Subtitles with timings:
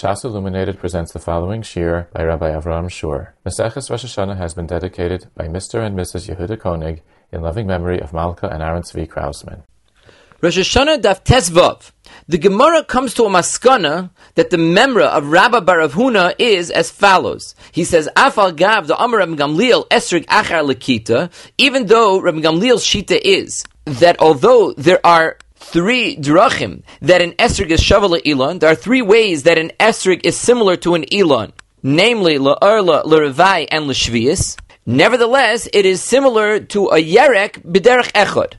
[0.00, 3.34] Shas Illuminated presents the following shir by Rabbi Avraham Schorr.
[3.44, 5.84] Maseches Rosh Hashanah has been dedicated by Mr.
[5.84, 6.34] and Mrs.
[6.34, 9.62] Yehuda Koenig in loving memory of Malka and Aaron Tzvi Krausman.
[10.40, 11.92] Rosh Hashanah Daf Tesvav.
[12.28, 17.54] The Gemara comes to a maskana that the memra of Rabbi Baravhuna is as follows.
[17.70, 22.86] He says, Afal Gav the Amar Rabbi Gamliel Esrig Achar Lakita, even though Rabbi Gamliel's
[22.86, 28.58] shita is that although there are three drachim that an esrig is shavala elon.
[28.58, 31.52] There are three ways that an esrig is similar to an elon,
[31.82, 34.58] namely la'arla, la'revai, and la'shvius.
[34.86, 38.54] Nevertheless, it is similar to a yerek b'derech echod.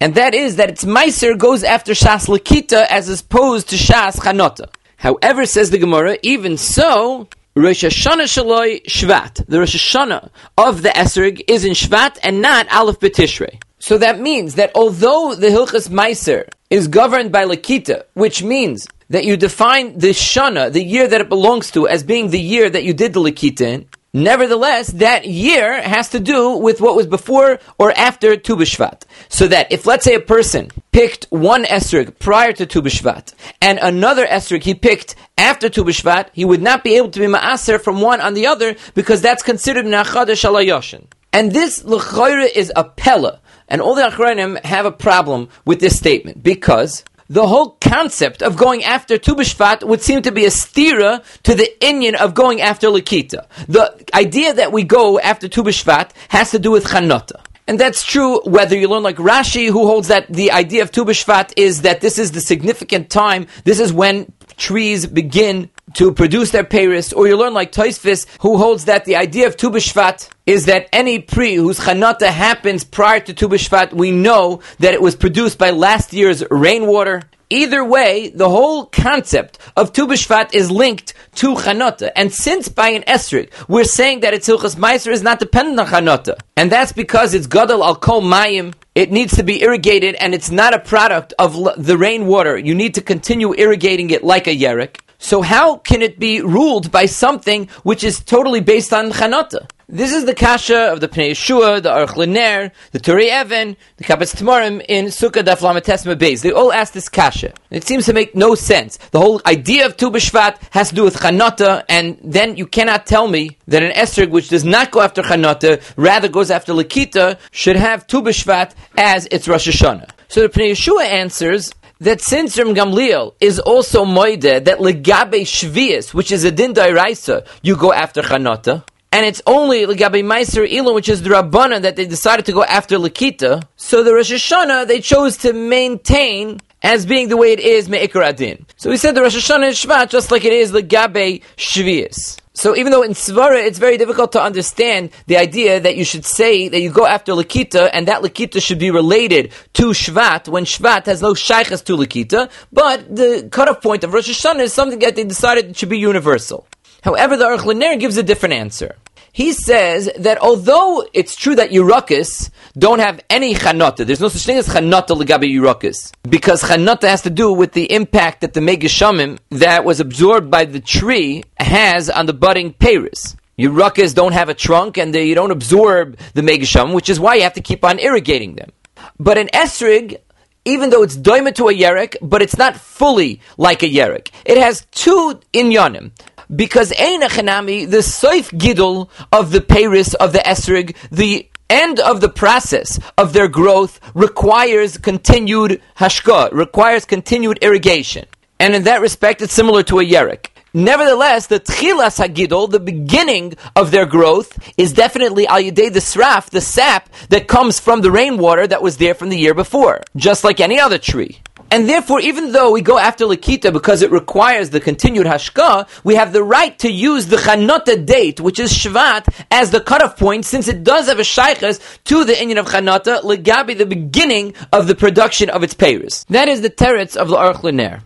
[0.00, 4.68] And that is that its meiser goes after shas lakita as opposed to shas chanota.
[4.96, 9.46] However, says the Gemara, even so, Rosh Hashanah Shaloi Shvat.
[9.46, 13.58] The Rosh Hashanah of the Esrig is in Shvat and not Aleph B'Tishrei.
[13.80, 19.24] So that means that although the Hilchas Meiser is governed by Lakita, which means that
[19.24, 22.84] you define the Shana, the year that it belongs to, as being the year that
[22.84, 27.60] you did the Lakita in, Nevertheless, that year has to do with what was before
[27.78, 29.02] or after Tu B'Shvat.
[29.28, 33.78] So that if, let's say, a person picked one esrig prior to Tu B'Shvat and
[33.78, 37.80] another esrig he picked after Tu B'Shvat, he would not be able to be ma'aser
[37.80, 41.04] from one on the other because that's considered Nachada Shalayoshin.
[41.32, 43.40] And this l'choira is a pella.
[43.70, 48.56] And all the Achronim have a problem with this statement because the whole concept of
[48.56, 52.60] going after Tu B'Shvat would seem to be a stira to the Inyan of going
[52.60, 53.46] after Lakita.
[53.68, 57.40] The idea that we go after Tu B'Shvat has to do with Chanota.
[57.68, 61.04] And that's true whether you learn like Rashi, who holds that the idea of Tu
[61.04, 66.50] B'Shvat is that this is the significant time, this is when trees begin to produce
[66.50, 70.28] their Paris, or you learn like Toisvis, who holds that the idea of Tu B'Shvat
[70.46, 75.02] is that any pri whose chanata happens prior to Tu B'Shvat, we know that it
[75.02, 77.22] was produced by last year's rainwater.
[77.52, 82.10] Either way, the whole concept of Tu B'Shvat is linked to Chanota.
[82.14, 85.86] And since by an Esrik, we're saying that its Hilchas Meiser is not dependent on
[85.88, 86.38] Chanota.
[86.56, 88.74] And that's because it's Gadol al Kol Mayim.
[88.94, 92.56] It needs to be irrigated and it's not a product of the rainwater.
[92.56, 95.00] You need to continue irrigating it like a Yerek.
[95.22, 99.68] So how can it be ruled by something which is totally based on Chanata?
[99.86, 104.04] This is the kasha of the Pnei Yeshua, the Aruch LaNer, the Turei Even, the
[104.04, 106.40] Kabbalas Tamarim in Sukkah Daf Lametesma Beis.
[106.40, 107.52] They all ask this kasha.
[107.70, 108.96] It seems to make no sense.
[109.10, 113.04] The whole idea of Tu B'Shvat has to do with Chanata, and then you cannot
[113.04, 117.38] tell me that an Esrig which does not go after Chanata, rather goes after Lakita,
[117.50, 120.08] should have Tu B'Shvat as its Rosh Hashanah.
[120.28, 126.14] So the Pnei Yeshua answers, that since Ram Gamliel is also moide that legabe shvius,
[126.14, 130.94] which is a din dairaisa, you go after chanata, and it's only legabe meiser ilum,
[130.94, 133.62] which is the rabbana that they decided to go after lakita.
[133.76, 138.22] So the Rosh Hashanah they chose to maintain as being the way it is me'ikar
[138.22, 138.64] adin.
[138.76, 142.38] So we said the Rosh Hashanah is Shvat just like it is legabe shvius.
[142.60, 146.26] So even though in Svara it's very difficult to understand the idea that you should
[146.26, 150.66] say that you go after Lakita and that Lakita should be related to Shvat when
[150.66, 154.98] Shvat has no Shaykhas to Lakita, but the cutoff point of Rosh Hashanah is something
[154.98, 156.66] that they decided should be universal.
[157.02, 158.96] However, the Aruch gives a different answer.
[159.32, 164.44] He says that although it's true that Yerukas don't have any chanata, there's no such
[164.44, 168.60] thing as chanata legabe Yerukas, because chanata has to do with the impact that the
[168.60, 173.36] megashamim that was absorbed by the tree has on the budding Paris.
[173.58, 177.42] Yerukas don't have a trunk and they, don't absorb the megashamim, which is why you
[177.42, 178.70] have to keep on irrigating them.
[179.18, 180.16] But an esrig,
[180.64, 184.30] even though it's doima to a yerek, but it's not fully like a yerek.
[184.44, 186.12] It has two inyanim
[186.54, 192.20] because Ein Achanami, the Soif Gidul of the Paris of the Esrig, the end of
[192.20, 198.26] the process of their growth requires continued hashka, requires continued irrigation.
[198.58, 200.48] And in that respect, it's similar to a yerek.
[200.72, 206.60] Nevertheless, the tchilas hagidol, the beginning of their growth, is definitely al the sraf, the
[206.60, 210.60] sap that comes from the rainwater that was there from the year before, just like
[210.60, 211.40] any other tree.
[211.70, 216.16] And therefore, even though we go after Lakita because it requires the continued Hashka, we
[216.16, 220.44] have the right to use the Chanota date, which is Shvat, as the cutoff point,
[220.44, 224.88] since it does have a Shaykhas to the Indian of Chanota, Legabi, the beginning of
[224.88, 226.24] the production of its Paris.
[226.24, 228.02] That is the teretz of the Aruch.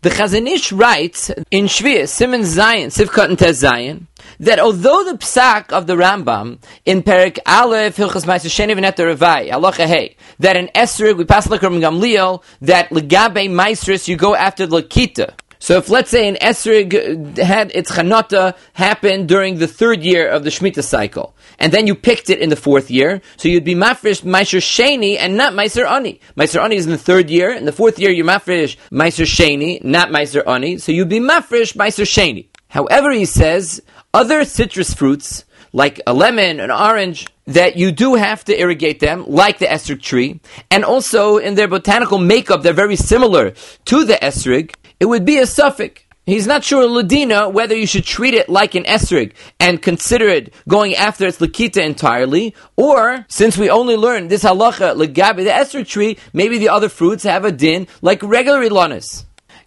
[0.00, 4.06] The Chazon Ish writes in Shvius, Simon Zion, Sivkot and Tez Zion,
[4.40, 9.50] that although the psak of the Rambam in Perik Aleph Hilchas Ma'aser Sheni V'Neter Revai
[9.50, 14.66] Halacha Hey that in Esrig we pass like Gamliel that legabe Maestris you go after
[14.66, 20.02] Lakita So if let's say an esrig uh, had its chanata happen during the third
[20.02, 23.48] year of the Shemitah cycle, and then you picked it in the fourth year, so
[23.48, 26.20] you'd be mafresh Meiser Sheni and not Meiser Ani.
[26.36, 29.82] Meiser Ani is in the third year, in the fourth year you're mafresh Meiser Sheni,
[29.82, 32.46] not Meiser Ani, so you'd be mafresh Meiser Sheni.
[32.68, 33.82] However, he says,
[34.14, 39.24] other citrus fruits, like a lemon, an orange, that you do have to irrigate them,
[39.26, 40.40] like the esrig tree,
[40.70, 43.52] and also in their botanical makeup, they're very similar
[43.86, 46.02] to the esrig, it would be a suffix.
[46.26, 50.52] He's not sure, Ladina, whether you should treat it like an esrig and consider it
[50.68, 55.88] going after its lakita entirely, or since we only learned this halacha legabi the esrig
[55.88, 59.24] tree, maybe the other fruits have a din like regular ilanis.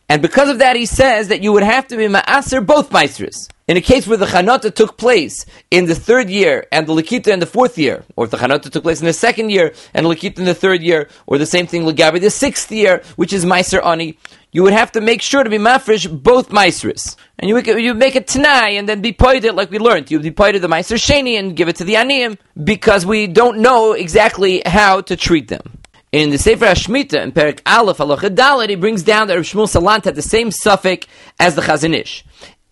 [0.07, 3.49] And because of that, he says that you would have to be ma'aser both maestras.
[3.71, 7.27] In a case where the chanata took place in the third year and the lakita
[7.27, 10.05] in the fourth year, or if the chanata took place in the second year and
[10.05, 13.45] lakita in the third year, or the same thing legabi the sixth year, which is
[13.45, 14.17] meiser ani,
[14.51, 17.15] you would have to make sure to be mafresh both maestras.
[17.39, 20.11] And you, you make a tanai and then be poided like we learned.
[20.11, 23.25] You would be poided the meiser sheni and give it to the aniyim because we
[23.25, 25.79] don't know exactly how to treat them.
[26.11, 29.73] In the Sefer Hashmita, in Perik Aleph, Halacha Dalet, he brings down that Rav Shmuel
[29.73, 31.07] Salant had the same suffix
[31.39, 32.25] as the Chazon Ish.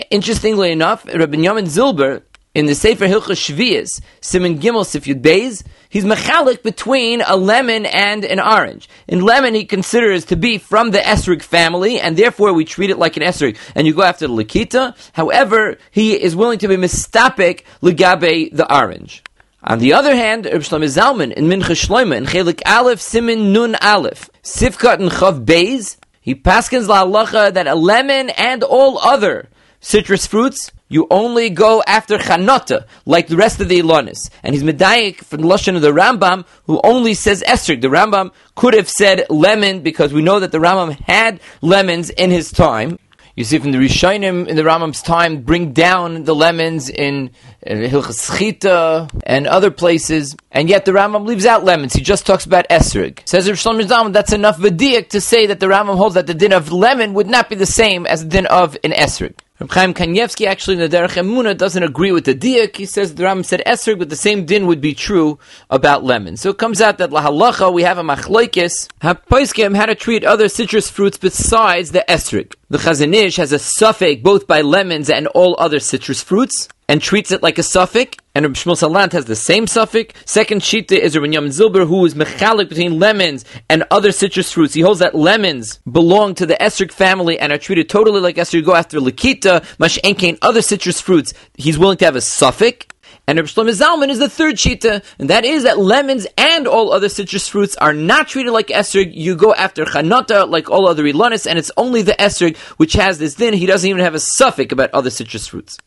[0.10, 2.24] Interestingly enough, Rabbi Yamin Zilber,
[2.56, 8.26] in the Sefer Hilchah Shvias, Simon Gimel Sifyud Beis, he's mechalik between a lemon and
[8.26, 8.90] an orange.
[9.08, 12.98] In lemon, he considers to be from the esrig family, and therefore we treat it
[12.98, 14.96] like an esrig, and you go after the lakita.
[15.14, 19.22] However, he is willing to be mistapik legabe the orange.
[19.64, 24.30] On the other hand, Reb Zalman in Mincha Shlomo in Chelik Aleph Simin Nun Aleph
[24.42, 29.50] Sifkat and Chav Beis he paskins la halacha that a lemon and all other
[29.82, 34.32] citrus fruits you only go after chanota, like the rest of the Ilonis.
[34.42, 37.82] And he's medayik from the Lashon of the Rambam, who only says esrig.
[37.82, 42.32] The Rambam could have said lemon, because we know that the Rambam had lemons in
[42.32, 42.98] his time.
[43.36, 47.30] You see from the Rishonim in the Rambam's time bring down the lemons in,
[47.66, 51.94] uh, Hilchas Chita and other places, and yet the Rambam leaves out lemons.
[51.94, 53.20] He just talks about esrig.
[53.26, 56.52] Says Rav Shlomo that's enough v'diak to say that the Rambam holds that the din
[56.52, 59.36] of lemon would not be the same as the din of an esrig.
[59.60, 62.78] Reb Chaim Kanievsky actually in the Derech Emuna doesn't agree with the diak.
[62.78, 65.38] He says the Rambam said esrog, but the same din would be true
[65.70, 66.38] about lemon.
[66.38, 70.48] So it comes out that lahalacha we have a machloikis hapoiskim how to treat other
[70.48, 72.54] citrus fruits besides the esrog.
[72.70, 77.02] The Chazon Ish has a suffix both by lemons and all other citrus fruits and
[77.02, 78.18] treats it like a suffix.
[78.36, 80.14] And Reb Shmuel Salant has the same suffix.
[80.26, 84.74] Second shita is Rabbi Yamin Zilber, who is mechalik between lemons and other citrus fruits.
[84.74, 88.54] He holds that lemons belong to the esrog family and are treated totally like esrog.
[88.54, 91.34] You go after lakita, mashenke, and other citrus fruits.
[91.56, 92.88] He's willing to have a suffix.
[93.28, 96.92] And Reb Shlomo Zalman is the third shita, and that is that lemons and all
[96.92, 99.12] other citrus fruits are not treated like esrog.
[99.14, 103.20] You go after chanata like all other ilanis, and it's only the esrog which has
[103.20, 103.54] this din.
[103.54, 105.78] He doesn't even have a suffix about other citrus fruits.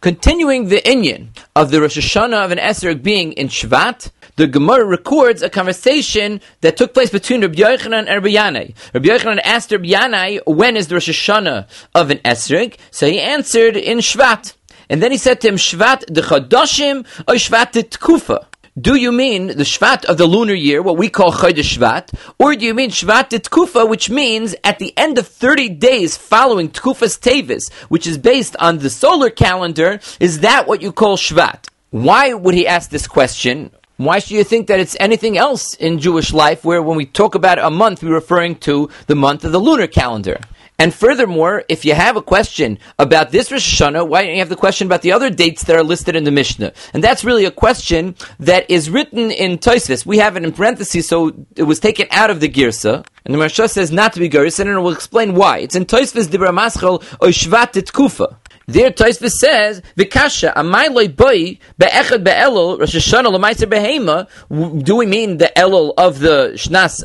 [0.00, 4.84] Continuing the inyan of the Rosh Hashanah of an esrog being in Shvat, the Gemara
[4.84, 8.74] records a conversation that took place between Rabbi Yochanan and Rabbi Yanai.
[8.92, 12.76] Rabbi Yochanan asked Rabbi Yanai, when is the Rosh Hashanah of an esrog?
[12.90, 14.52] So he answered in Shvat.
[14.90, 18.46] And then he said to him, Shvat de Chadoshim or Shvat de Tkufa?
[18.78, 22.54] Do you mean the Shvat of the lunar year, what we call Chodesh Shvat, or
[22.54, 27.16] do you mean Shvat Tkufa, which means at the end of 30 days following Tkufa's
[27.16, 31.68] Tevis, which is based on the solar calendar, is that what you call Shvat?
[31.88, 33.70] Why would he ask this question?
[33.96, 37.34] Why should you think that it's anything else in Jewish life where when we talk
[37.34, 40.38] about a month, we're referring to the month of the lunar calendar?
[40.78, 44.50] And furthermore, if you have a question about this Rosh Hashanah, why don't you have
[44.50, 46.72] the question about the other dates that are listed in the Mishnah?
[46.92, 50.04] And that's really a question that is written in Tosfos.
[50.04, 53.06] We have it in parentheses, so it was taken out of the Girsa.
[53.24, 55.58] And the Maharsha says not to be Girsa, and we'll explain why.
[55.58, 58.38] It's in Tosfos Dibra Maschel Oishvat Kufa.
[58.68, 64.26] There, Tosfos says, "Vikasha amay loy boy be'echad be'elul Rosh Hashanah l'maiser behema."
[64.82, 67.04] Do we mean the elul of the Shnas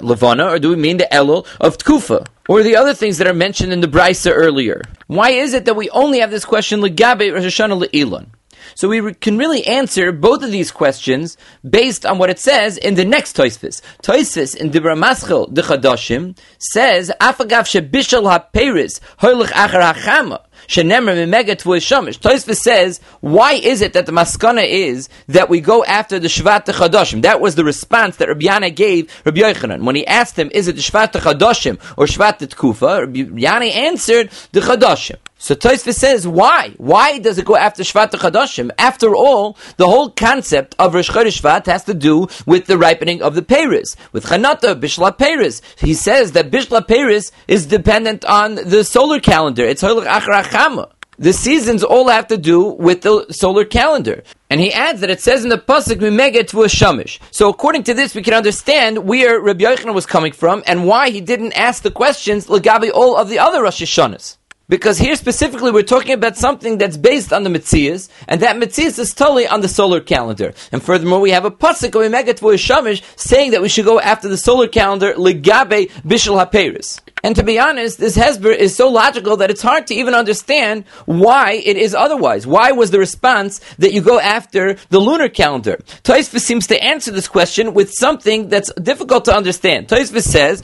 [0.00, 3.34] Levana, or do we mean the elul of Tkufa, or the other things that are
[3.34, 4.80] mentioned in the Brisa earlier?
[5.06, 8.28] Why is it that we only have this question legabe Rosh Hashanah le'ilon?
[8.74, 11.36] So we can really answer both of these questions
[11.68, 13.82] based on what it says in the next Toisvis.
[14.02, 20.40] Toisvis in Dibra Maschel de Chadashim says, "Afagav shebishal haperis hoilich achar hachama."
[20.72, 26.64] Tosfos says, why is it that the maskana is that we go after the Shvat
[26.64, 27.22] Chadashim?
[27.22, 29.84] That was the response that Rabbi Yanai gave Rabbi Yochanan.
[29.84, 33.00] When he asked him, is it the Shvat Chadashim or Shvat Tkufa?
[33.00, 35.18] Rabbi Yanai answered, the Chadashim.
[35.42, 36.72] So Tosfos says, why?
[36.76, 38.70] Why does it go after Shvat Chadashim?
[38.78, 43.22] After all, the whole concept of Rosh Chodesh Shvat has to do with the ripening
[43.22, 45.60] of the Paris, with Chanata, Bishla Paris.
[45.78, 49.64] He says that Bishla Paris is dependent on the solar calendar.
[49.64, 50.92] It's Holach Achrachama.
[51.18, 54.22] The seasons all have to do with the solar calendar.
[54.48, 57.82] And he adds that it says in the pasuk "Mimega to a shamish." So according
[57.84, 61.52] to this, we can understand where Rabbi Yochanan was coming from and why he didn't
[61.52, 64.36] ask the questions legabi all of the other Rosh Hashanahs.
[64.72, 68.98] Because here specifically we're talking about something that's based on the Metzias, and that Metzias
[68.98, 70.54] is totally on the solar calendar.
[70.72, 74.28] And furthermore, we have a pasuk of a shamish saying that we should go after
[74.28, 77.00] the solar calendar legabe bishul haperis.
[77.22, 80.84] And to be honest, this Hezber is so logical that it's hard to even understand
[81.06, 82.46] why it is otherwise.
[82.46, 85.76] Why was the response that you go after the lunar calendar?
[86.02, 89.88] Tosfos seems to answer this question with something that's difficult to understand.
[89.88, 90.62] Tosfos says,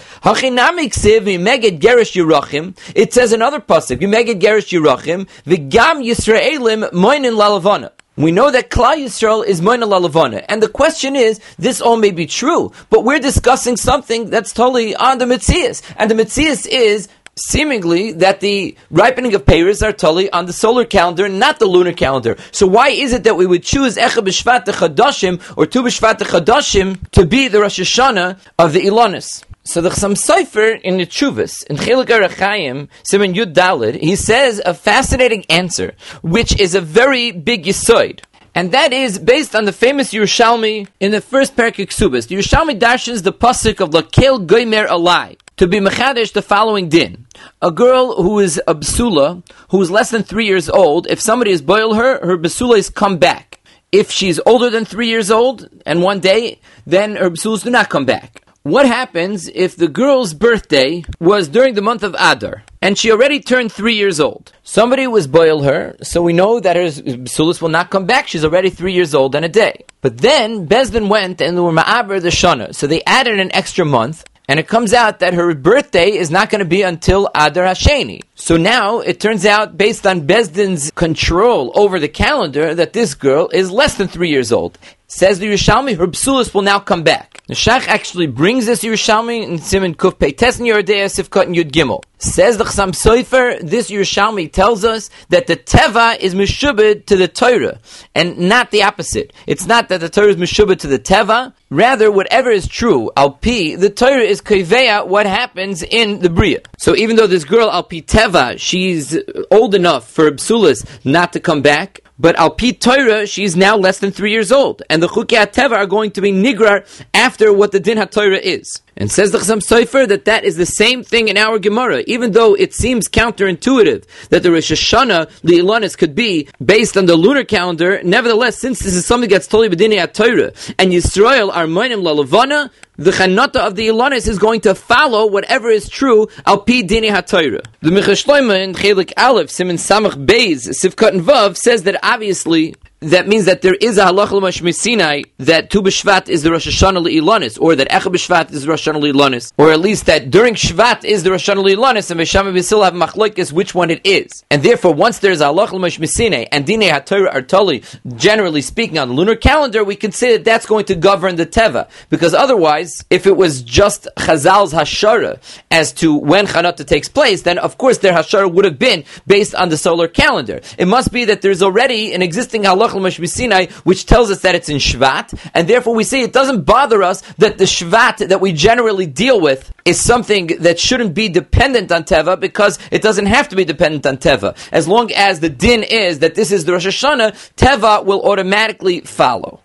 [2.95, 8.97] It says another pasuk, "V'meged gerish yirachim, v'gam Yisraelim moinin lalavana." We know that Klal
[8.97, 10.45] Yisrael is Moina Lalavana.
[10.49, 14.97] And the question is, this all may be true, but we're discussing something that's totally
[14.97, 15.83] on the Mitzias.
[15.97, 20.85] And the Mitzias is seemingly that the ripening of payers are totally on the solar
[20.85, 22.37] calendar, not the lunar calendar.
[22.51, 27.09] So why is it that we would choose Echa B'Shvat Chadashim or Tu B'Shvat Chadashim
[27.13, 29.45] to be the Rosh Hashanah of the Ilonis?
[29.69, 34.63] So the Chassam Sofer in the Chuvas, in Chelik Arachayim, Simon Yud Dalid, he says
[34.65, 38.21] a fascinating answer, which is a very big yisoid.
[38.55, 42.29] And that is based on the famous Yerushalmi in the first Parak Subas.
[42.29, 47.27] The Yerushalmi dashes the pasuk of Lakel Goimer Alai to be Mechadish the following din.
[47.61, 51.51] A girl who is a Basula, who is less than three years old, if somebody
[51.51, 53.61] has boiled her, her Basula is come back.
[53.93, 57.91] If she's older than three years old and one day, then her Basulas do not
[57.91, 58.48] come back.
[58.69, 63.41] What happens if the girl's birthday was during the month of Adar and she already
[63.41, 64.53] turned three years old?
[64.63, 66.89] Somebody was boil her, so we know that her
[67.25, 68.29] sulis will not come back.
[68.29, 69.87] She's already three years old and a day.
[70.03, 73.87] But then Bezdin went and they were ma'aber the shana, so they added an extra
[73.87, 74.27] month.
[74.51, 78.23] And it comes out that her birthday is not going to be until Adar Hasheni.
[78.35, 83.49] So now it turns out, based on Bezdin's control over the calendar, that this girl
[83.49, 84.79] is less than three years old.
[85.11, 87.41] Says the Yerushalmi, her psulis will now come back.
[87.47, 92.03] The Shach actually brings this Yerushalmi in Simon Kuf Peites Yerodea Sifkat and Yud Gimel.
[92.19, 97.27] Says the Chassam Sofer, this Yerushalmi tells us that the Teva is Meshubed to the
[97.27, 97.81] Torah,
[98.15, 99.33] and not the opposite.
[99.47, 103.81] It's not that the Torah is Meshubed to the Teva, rather whatever is true, Alpi,
[103.81, 106.61] the Torah is Koiveya what happens in the Bria.
[106.77, 109.17] So even though this girl, Alpi Teva, she's
[109.51, 114.11] old enough for Psulis not to come back, but Al Torah, she's now less than
[114.11, 116.85] three years old, and the Chukei Teva are going to be nigrar
[117.15, 118.83] after what the Din HaTorah is.
[119.01, 122.33] And says the Chassam Sofer that that is the same thing in our Gemara, even
[122.33, 127.15] though it seems counterintuitive that the Rosh Hashanah, the Ilanis, could be based on the
[127.15, 128.03] lunar calendar.
[128.03, 133.13] Nevertheless, since this is something that's totally b'dinei Torah, and Yisrael are moinim lalavana, the
[133.13, 137.65] chanata of the Ilanis is going to follow whatever is true al pi dini haTorah.
[137.81, 143.29] The Michashloima in Chelik Aleph, Simon Samach Beis, Sivkat and Vav, says that obviously that
[143.29, 147.07] means that there is a halach l'mashmi Sinai that Tu B'Shvat is the Rosh Hashanah
[147.07, 150.55] Le'ilanis, or that Echa B'Shvat is the Rosh Hashanah Le'ilanis, or at least that during
[150.55, 154.45] Shvat is the Rosh Hashanah Le'ilanis, and Vesham B'Sil have machlokes which one it is.
[154.51, 157.85] And therefore, once there is a halach l'mashmi Sinai and Dinei HaTorah are totally,
[158.17, 161.47] generally speaking, on the lunar calendar, we can say that that's going to govern the
[161.47, 161.89] Teva.
[162.11, 165.41] Because otherwise, if it was just Chazal's Hashara
[165.71, 169.55] as to when Chanata takes place, then of course their Hashara would have been based
[169.55, 170.61] on the solar calendar.
[170.77, 174.79] It must be that there's already an existing halach which tells us that it's in
[174.79, 179.07] Shvat, and therefore we say it doesn't bother us that the Shvat that we generally
[179.07, 183.57] deal with is something that shouldn't be dependent on Teva because it doesn't have to
[183.57, 184.57] be dependent on Teva.
[184.73, 189.01] As long as the din is that this is the Rosh Hashanah, Teva will automatically
[189.01, 189.61] follow.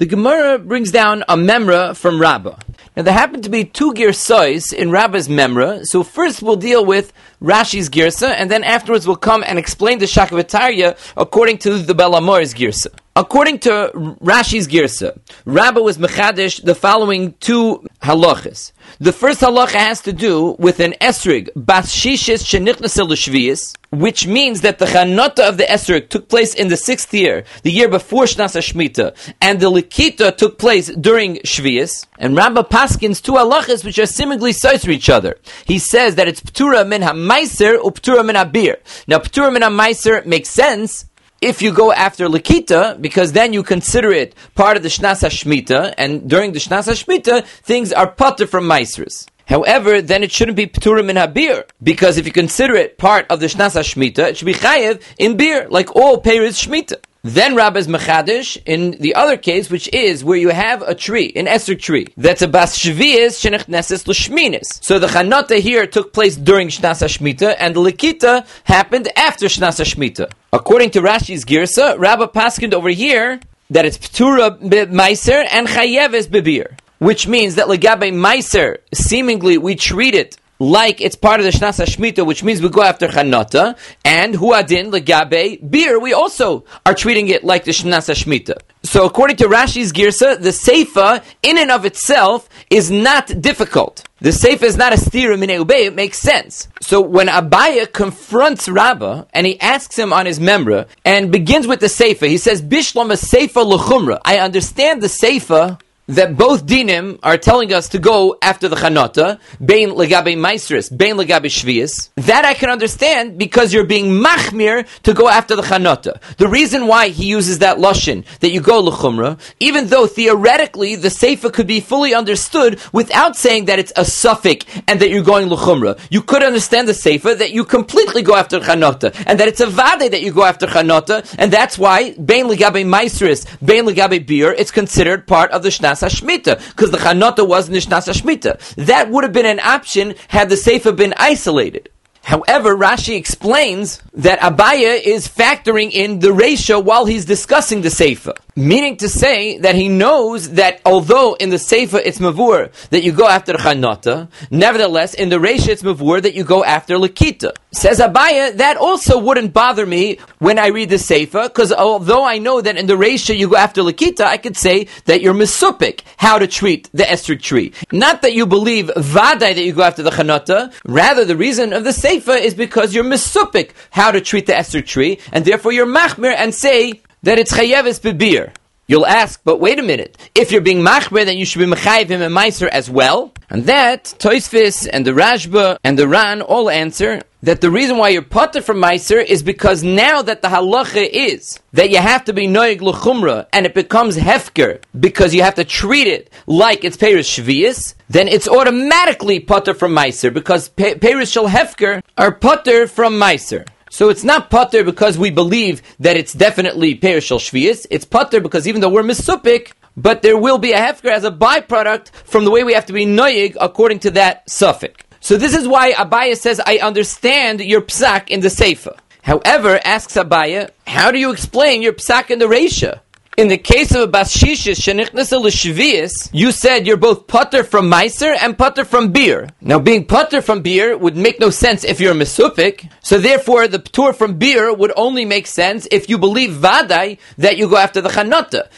[0.00, 2.56] The Gemara brings down a memra from Rabbah.
[2.96, 7.12] Now there happen to be two girsais in Rabbah's memra, so first we'll deal with
[7.42, 12.54] Rashi's girsa, and then afterwards we'll come and explain the Shakavitarya according to the Belamor's
[12.54, 12.86] girsa.
[13.16, 13.90] According to
[14.22, 18.70] Rashi's girsa, Rabbah was mechadish the following two halachas.
[19.00, 24.78] The first halacha has to do with an esrig, bas shishis shenichnasil which means that
[24.78, 28.56] the chanata of the esrig took place in the sixth year, the year before Shnas
[28.56, 32.06] Shemitah, and the likita took place during Shvius.
[32.16, 35.38] And Rabbah Paskins two halachas which are seemingly sides to each other.
[35.66, 38.76] He says that it's ptura min ha-meiser or ptura min ha-bir.
[39.08, 41.06] Now ptura min ha-meiser makes sense
[41.40, 45.94] if you go after Lakita, because then you consider it part of the Shnas HaShmita,
[45.96, 49.26] and during the Shnas HaShmita, things are putter from Maisris.
[49.50, 53.40] However, then it shouldn't be pturim in habir because if you consider it part of
[53.40, 57.02] the shnasa shmita, it should be chayev in beer, like all peiris shmita.
[57.24, 61.46] Then Rabbi's Mechadish in the other case, which is where you have a tree, an
[61.46, 64.82] esrog tree, that's a bas shvias shenechneses l'shminis.
[64.84, 69.84] So the chanata here took place during Shnasa Shmita, and the Likita happened after Shnasa
[69.84, 70.30] Shmita.
[70.52, 73.38] According to Rashi's Girsa, Rabbi Paskin over here
[73.70, 74.58] that it's Ptura
[74.90, 76.76] Meiser and Chayeves Bebir.
[76.98, 81.86] Which means that Legabe Meiser, seemingly we treat it like it's part of the Shnasa
[81.86, 87.28] Shmita, which means we go after Chanata, and Huadin, Legabe, beer, we also are treating
[87.28, 88.60] it like the Shnasa Shmita.
[88.82, 94.04] So according to Rashi's Girsa, the Seifa, in and of itself, is not difficult.
[94.20, 96.68] The Seifa is not a stira min it makes sense.
[96.82, 101.80] So when Abaya confronts Rabbah, and he asks him on his memra, and begins with
[101.80, 104.20] the Seifa, he says, Bishlam a Seifa l'chumra.
[104.26, 109.38] I understand the Seifa that both dinim are telling us to go after the chanota,
[109.64, 112.10] bein legabe maestris, bein legabe shvius.
[112.16, 116.20] That I can understand because you're being machmir to go after the chanota.
[116.36, 121.08] The reason why he uses that lashon that you go lechumra, even though theoretically the
[121.08, 125.48] seifa could be fully understood without saying that it's a suffix and that you're going
[125.48, 125.98] lechumra.
[126.10, 129.66] You could understand the seifa that you completely go after chanota and that it's a
[129.66, 134.52] vade that you go after chanota, and that's why bein legabe maestris, bein legabe beer,
[134.52, 138.74] it's considered part of the shnas Because the Chanota was Nishnas Shmita.
[138.86, 141.89] That would have been an option had the Sefer been isolated.
[142.22, 148.34] However, Rashi explains that Abaya is factoring in the ratio while he's discussing the Sefer.
[148.54, 153.12] Meaning to say that he knows that although in the Sefer it's Mavur that you
[153.12, 157.52] go after Chanata, nevertheless in the ratio it's Mavur that you go after Lakita.
[157.72, 162.38] Says Abaya, that also wouldn't bother me when I read the Sefer, because although I
[162.38, 166.00] know that in the ratio you go after Lakita, I could say that you're Mesupik,
[166.16, 167.72] how to treat the Estrik tree.
[167.92, 171.84] Not that you believe Vadai that you go after the Chanata, rather the reason of
[171.84, 175.70] the Sefer Seifa is because you're misupik how to treat the Esrig tree, and therefore
[175.70, 178.52] you're machmir and say that it's chayevis bebir.
[178.88, 180.16] You'll ask, but wait a minute.
[180.34, 183.32] If you're being machmir, then you should be mechayev him and meiser as well.
[183.48, 188.10] And that Toisvis and the Rashba and the Ran all answer that the reason why
[188.10, 192.32] you're potter from Meiser is because now that the halacha is that you have to
[192.32, 196.96] be noig l'chumra and it becomes hefker because you have to treat it like it's
[196.96, 203.14] Paris Shvius, then it's automatically potter from Meiser because Paris Shal Hefker are potter from
[203.14, 203.66] Meiser.
[203.88, 208.40] So it's not potter because we believe that it's definitely Paris Shal Shvius, it's potter
[208.40, 212.44] because even though we're misupik, but there will be a hefker as a byproduct from
[212.44, 215.04] the way we have to be noig according to that suffix.
[215.30, 218.96] So this is why Abaya says, I understand your psak in the Sefer.
[219.22, 222.98] However, asks Abaya, how do you explain your psak in the Reisha?
[223.36, 228.36] In the case of a bashishes shenichnasa l'shvius, you said you're both putter from meiser
[228.40, 229.48] and putter from beer.
[229.60, 232.90] Now, being putter from beer would make no sense if you're a mesupik.
[233.00, 237.56] So therefore, the tour from beer would only make sense if you believe vadai that
[237.56, 238.68] you go after the chanata.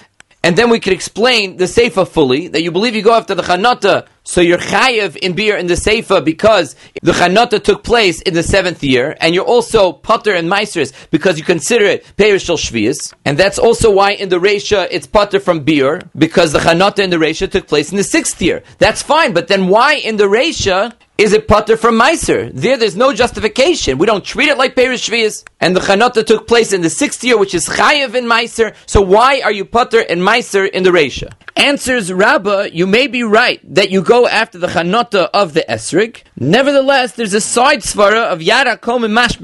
[0.45, 3.43] And then we could explain the Seifa fully, that you believe you go after the
[3.43, 8.35] Chanata, so you're chayiv in beer in the Seifa because the Chanata took place in
[8.35, 13.15] the seventh year, and you're also Potter and Meisters because you consider it Perishal Shvius,
[13.25, 17.11] and that's also why in the Resha it's Potter from beer, because the Chanata in
[17.11, 18.65] the Resha took place in the sixth year.
[18.79, 20.93] That's fine, but then why in the Resha
[21.23, 22.51] is it putter from Meiser?
[22.53, 23.97] There, there's no justification.
[23.97, 25.45] We don't treat it like Perish Shvias.
[25.61, 28.75] And the Chanota took place in the sixth year, which is Chayev in Meiser.
[28.87, 31.33] So why are you putter and Meiser in the Resha?
[31.55, 36.23] Answers Rabbah, you may be right that you go after the Chanota of the Esrig.
[36.37, 39.37] Nevertheless, there's a side svara of Yara Kom and Mash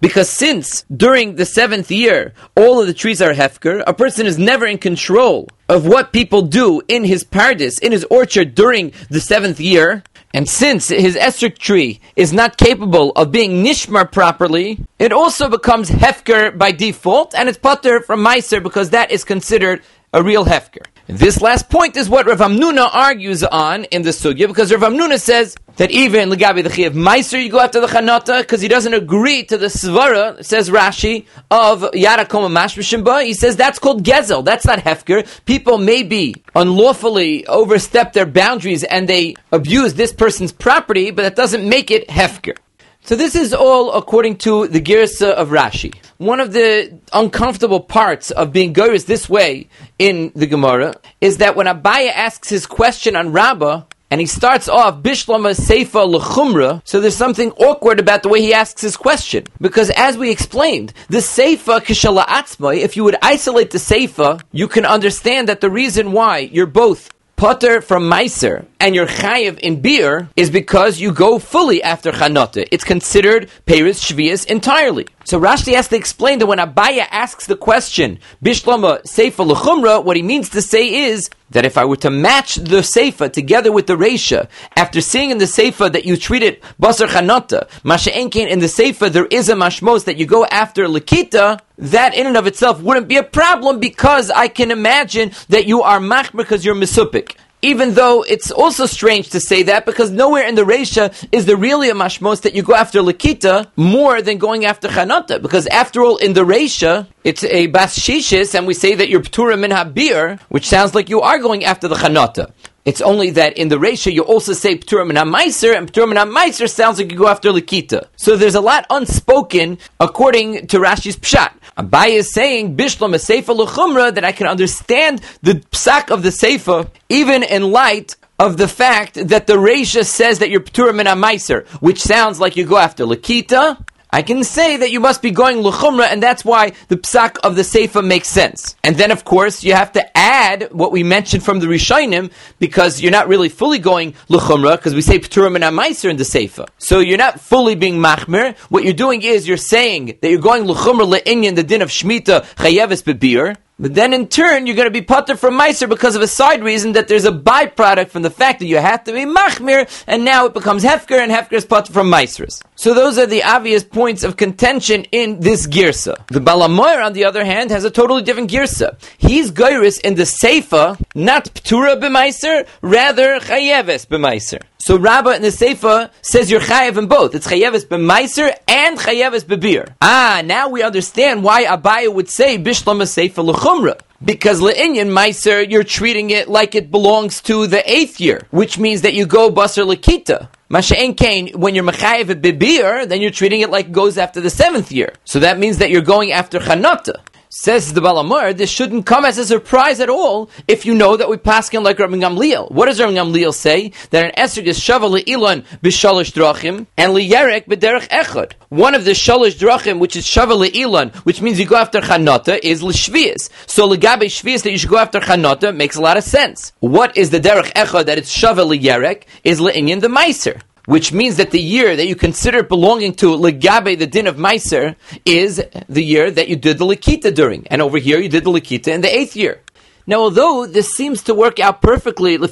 [0.00, 4.38] Because since during the seventh year, all of the trees are Hefker, a person is
[4.38, 9.20] never in control of what people do in his paradise, in his orchard during the
[9.20, 15.12] seventh year, and since his esrog tree is not capable of being nishmar properly, it
[15.12, 20.22] also becomes hefker by default, and it's putter from meiser because that is considered a
[20.22, 20.86] real hefker.
[21.12, 25.18] This last point is what Rav Hamnuna argues on in the sugya, because Rav Hamnuna
[25.18, 28.94] says that even Legabi the Chiyav Meiser, you go after the Chanata, because he doesn't
[28.94, 33.24] agree to the Svara, says Rashi, of Yara Koma Mashmishimba.
[33.24, 35.26] He says that's called Gezel, that's not Hefker.
[35.46, 41.68] People maybe unlawfully overstep their boundaries and they abuse this person's property, but that doesn't
[41.68, 42.56] make it Hefker.
[43.02, 45.92] So this is all according to the Girsa of Rashi.
[46.20, 51.56] One of the uncomfortable parts of being Giris this way in the Gemara is that
[51.56, 57.00] when Abaya asks his question on Rabbah, and he starts off Bishlama Seifa L'chumra, so
[57.00, 59.44] there's something awkward about the way he asks his question.
[59.62, 64.68] Because as we explained, the Seifa Kishala Atzmai, if you would isolate the Seifa, you
[64.68, 67.08] can understand that the reason why you're both
[67.40, 72.68] potter from Meiser and you're chayiv in beer is because you go fully after Chanata.
[72.70, 75.06] It's considered Peris Shvias entirely.
[75.30, 80.16] So Rashi has to explain that when Abaya asks the question, Bishlama Seifa L'chumra, what
[80.16, 83.86] he means to say is that if I were to match the Seifa together with
[83.86, 88.48] the Reisha, after seeing in the Seifa that you treat it Basar Chanata, Masha Enkin
[88.48, 92.36] in the Seifa there is a mashmos that you go after Lakita, that in and
[92.36, 96.64] of itself wouldn't be a problem because I can imagine that you are mach because
[96.64, 101.12] you're misupik even though it's also strange to say that because nowhere in the Resha
[101.30, 105.40] is there really a mashmos that you go after Lakita more than going after Chanata.
[105.40, 109.20] Because after all, in the Resha, it's a Bas Shishis, and we say that you're
[109.20, 112.52] Ptura min Habir, which sounds like you are going after the Chanata.
[112.86, 116.16] It's only that in the Resha you also say Ptura min HaMaiser, and Ptura min
[116.16, 118.06] HaMaiser sounds like you go after Lakita.
[118.16, 121.52] So there's a lot unspoken according to Rashi's Pshat.
[121.76, 126.90] Abai is saying Bishlam Seifa Luchumra that I can understand the psak of the Seifa
[127.08, 131.66] even in light of the fact that the Reisha says that you're Ptura min Meiser,
[131.82, 135.58] which sounds like you go after Lakita, I can say that you must be going
[135.58, 138.76] luchumra, and that's why the psak of the seifa makes sense.
[138.82, 143.00] And then, of course, you have to add what we mentioned from the Rishonim, because
[143.00, 146.68] you're not really fully going luchumra, because we say pturim and amaiser in the seifa.
[146.78, 148.56] So you're not fully being machmir.
[148.68, 152.44] What you're doing is you're saying that you're going luchumra le'inyan, the din of shmita
[152.56, 156.20] chayeves bebir, but then in turn, you're going to be putter from Meiser because of
[156.20, 159.24] a side reason that there's a byproduct from the fact that you have to be
[159.24, 162.60] Machmir, and now it becomes Hefker, and Hefker is putter from Meisers.
[162.80, 166.14] So those are the obvious points of contention in this Girsa.
[166.28, 168.96] The Balamoyer, on the other hand, has a totally different Girsa.
[169.18, 174.62] He's Gairis in the Seifa, not Ptura b'Meiser, rather Chayeves b'Meiser.
[174.78, 177.34] So Rabbah in the Seifa says you're chayev in both.
[177.34, 179.92] It's chayeves b'maiser and chayeves b'bir.
[180.00, 184.00] Ah, now we understand why Abaya would say bishlam Seifa l'chumra.
[184.22, 189.00] Because le'inyan meiser, you're treating it like it belongs to the eighth year, which means
[189.00, 190.48] that you go basar lakita.
[190.70, 194.50] Masha'en kain, when you're mechayev bibir, then you're treating it like it goes after the
[194.50, 195.14] seventh year.
[195.24, 197.14] So that means that you're going after chanata.
[197.52, 201.28] Says the Balamur, this shouldn't come as a surprise at all if you know that
[201.28, 202.70] we pass in like Rabbi Gamliel.
[202.70, 203.90] What does Rabbi Gamliel say?
[204.10, 208.52] That an esrog is shaval le'ilan b'shalosh drachim and liyerek b'derech echad.
[208.68, 212.60] One of the shalosh drachim, which is shaval le'ilan, which means you go after chanata,
[212.62, 213.50] is l'shvias.
[213.66, 216.72] So legabe shvias that you should go after chanata makes a lot of sense.
[216.78, 219.24] What is the derech echad that it's shaval liyerek?
[219.42, 220.60] Is le'inyan the meiser
[220.90, 224.96] which means that the year that you consider belonging to Legabe, the din of Meiser,
[225.24, 227.64] is the year that you did the Lakita during.
[227.68, 229.60] And over here you did the Lakita in the eighth year.
[230.08, 232.48] Now, although this seems to work out perfectly, there